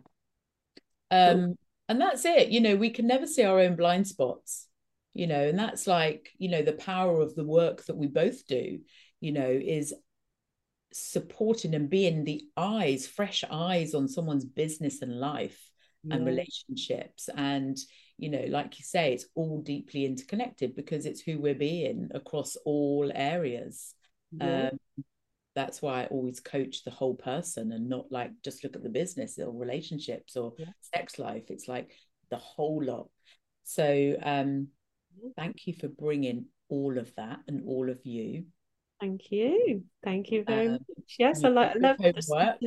Um 1.11 1.55
and 1.87 2.01
that's 2.01 2.25
it. 2.25 2.49
You 2.49 2.59
know 2.59 2.75
we 2.75 2.89
can 2.89 3.05
never 3.05 3.27
see 3.27 3.43
our 3.43 3.59
own 3.59 3.75
blind 3.75 4.07
spots 4.07 4.67
you 5.13 5.27
know 5.27 5.47
and 5.47 5.59
that's 5.59 5.87
like 5.87 6.29
you 6.37 6.49
know 6.49 6.61
the 6.63 6.73
power 6.73 7.21
of 7.21 7.35
the 7.35 7.43
work 7.43 7.85
that 7.85 7.97
we 7.97 8.07
both 8.07 8.47
do 8.47 8.79
you 9.19 9.31
know 9.33 9.49
is 9.49 9.93
supporting 10.93 11.73
and 11.73 11.89
being 11.89 12.23
the 12.23 12.43
eyes 12.57 13.07
fresh 13.07 13.43
eyes 13.49 13.93
on 13.93 14.07
someone's 14.07 14.45
business 14.45 15.01
and 15.01 15.19
life 15.19 15.59
yeah. 16.03 16.15
and 16.15 16.25
relationships 16.25 17.29
and 17.37 17.77
you 18.17 18.29
know 18.29 18.45
like 18.49 18.77
you 18.77 18.83
say 18.83 19.13
it's 19.13 19.27
all 19.35 19.61
deeply 19.61 20.05
interconnected 20.05 20.75
because 20.75 21.05
it's 21.05 21.21
who 21.21 21.39
we're 21.39 21.55
being 21.55 22.09
across 22.13 22.55
all 22.65 23.11
areas 23.15 23.95
yeah. 24.31 24.69
um, 24.69 24.79
that's 25.55 25.81
why 25.81 26.03
I 26.03 26.05
always 26.07 26.39
coach 26.39 26.83
the 26.83 26.91
whole 26.91 27.15
person 27.15 27.71
and 27.71 27.89
not 27.89 28.11
like 28.11 28.31
just 28.43 28.63
look 28.63 28.75
at 28.75 28.83
the 28.83 28.89
business 28.89 29.37
or 29.37 29.51
relationships 29.51 30.35
or 30.35 30.53
yeah. 30.57 30.67
sex 30.95 31.19
life. 31.19 31.43
It's 31.49 31.67
like 31.67 31.91
the 32.29 32.37
whole 32.37 32.83
lot. 32.83 33.09
So 33.63 34.15
um, 34.23 34.69
thank 35.35 35.67
you 35.67 35.73
for 35.73 35.89
bringing 35.89 36.45
all 36.69 36.97
of 36.97 37.13
that 37.15 37.39
and 37.47 37.63
all 37.67 37.89
of 37.89 37.99
you. 38.05 38.45
Thank 39.01 39.31
you. 39.31 39.83
Thank 40.03 40.31
you 40.31 40.43
very 40.43 40.67
um, 40.67 40.73
much. 40.73 41.15
Yes, 41.17 41.43
I 41.43 41.49
like 41.49 41.75
love 41.79 41.97
work. 42.27 42.59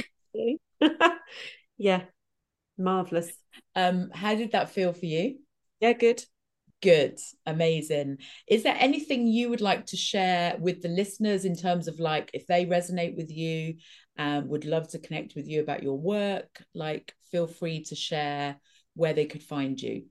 yeah, 1.79 2.03
marvelous. 2.77 3.31
Um, 3.77 4.11
how 4.13 4.35
did 4.35 4.51
that 4.51 4.71
feel 4.71 4.93
for 4.93 5.07
you? 5.07 5.39
Yeah, 5.79 5.93
good. 5.93 6.25
Good, 6.83 7.19
amazing. 7.47 8.19
Is 8.49 8.65
there 8.65 8.77
anything 8.79 9.29
you 9.29 9.49
would 9.49 9.61
like 9.61 9.87
to 9.87 9.97
share 9.97 10.57
with 10.59 10.83
the 10.83 10.89
listeners 10.89 11.45
in 11.45 11.57
terms 11.57 11.87
of 11.87 12.01
like 12.01 12.31
if 12.35 12.49
they 12.49 12.67
resonate 12.67 13.17
with 13.17 13.31
you 13.31 13.77
and 14.17 14.45
um, 14.45 14.51
would 14.51 14.65
love 14.65 14.89
to 14.89 14.99
connect 14.99 15.37
with 15.37 15.47
you 15.47 15.63
about 15.63 15.85
your 15.85 15.97
work? 15.97 16.63
Like, 16.75 17.15
feel 17.31 17.47
free 17.47 17.85
to 17.85 17.95
share 17.95 18.57
where 18.95 19.15
they 19.15 19.25
could 19.25 19.43
find 19.43 19.81
you. 19.81 20.07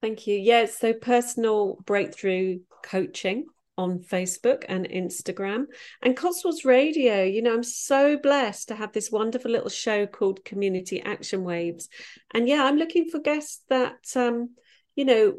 Thank 0.00 0.26
you. 0.26 0.36
Yeah, 0.36 0.64
so 0.66 0.94
personal 0.94 1.78
breakthrough 1.84 2.60
coaching 2.82 3.44
on 3.76 3.98
Facebook 3.98 4.64
and 4.68 4.88
Instagram 4.88 5.64
and 6.02 6.16
Cotswolds 6.16 6.64
Radio. 6.64 7.24
You 7.24 7.42
know, 7.42 7.54
I'm 7.54 7.62
so 7.62 8.16
blessed 8.16 8.68
to 8.68 8.74
have 8.74 8.92
this 8.92 9.10
wonderful 9.10 9.50
little 9.50 9.70
show 9.70 10.06
called 10.06 10.44
Community 10.44 11.00
Action 11.02 11.44
Waves. 11.44 11.88
And 12.32 12.48
yeah, 12.48 12.64
I'm 12.64 12.76
looking 12.76 13.08
for 13.08 13.20
guests 13.20 13.62
that 13.68 14.16
um, 14.16 14.50
you 14.96 15.04
know, 15.04 15.34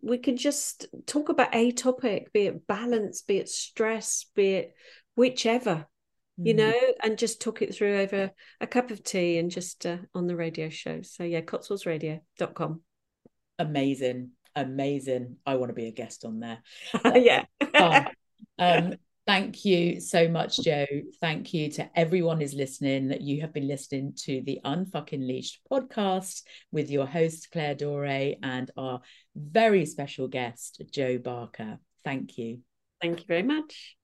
we 0.00 0.18
can 0.18 0.36
just 0.36 0.86
talk 1.06 1.28
about 1.28 1.54
a 1.54 1.70
topic, 1.72 2.32
be 2.32 2.46
it 2.46 2.66
balance, 2.66 3.22
be 3.22 3.38
it 3.38 3.48
stress, 3.48 4.26
be 4.34 4.54
it 4.54 4.74
whichever, 5.14 5.86
mm. 6.40 6.46
you 6.46 6.54
know, 6.54 6.74
and 7.02 7.18
just 7.18 7.40
talk 7.40 7.62
it 7.62 7.74
through 7.74 8.00
over 8.00 8.32
a 8.60 8.66
cup 8.66 8.90
of 8.90 9.02
tea 9.02 9.38
and 9.38 9.50
just 9.50 9.86
uh, 9.86 9.98
on 10.14 10.26
the 10.26 10.36
radio 10.36 10.68
show. 10.68 11.02
So 11.02 11.24
yeah, 11.24 11.40
cotswoldsradio.com. 11.40 12.80
Amazing. 13.58 14.35
Amazing. 14.56 15.36
I 15.46 15.54
want 15.56 15.70
to 15.70 15.74
be 15.74 15.86
a 15.86 15.92
guest 15.92 16.24
on 16.24 16.40
there. 16.40 16.58
yeah. 17.14 17.44
um, 18.58 18.94
Thank 19.26 19.64
you 19.64 19.98
so 19.98 20.28
much, 20.28 20.60
Jo. 20.60 20.86
Thank 21.20 21.52
you 21.52 21.68
to 21.72 21.90
everyone 21.98 22.40
who's 22.40 22.54
listening. 22.54 23.08
That 23.08 23.22
you 23.22 23.40
have 23.40 23.52
been 23.52 23.66
listening 23.66 24.12
to 24.18 24.40
the 24.42 24.60
Unfucking 24.64 25.26
Leashed 25.26 25.62
podcast 25.68 26.42
with 26.70 26.90
your 26.90 27.06
host, 27.06 27.50
Claire 27.50 27.74
Dore, 27.74 28.06
and 28.06 28.70
our 28.76 29.00
very 29.34 29.84
special 29.84 30.28
guest, 30.28 30.80
Jo 30.92 31.18
Barker. 31.18 31.80
Thank 32.04 32.38
you. 32.38 32.60
Thank 33.02 33.18
you 33.18 33.24
very 33.26 33.42
much. 33.42 33.96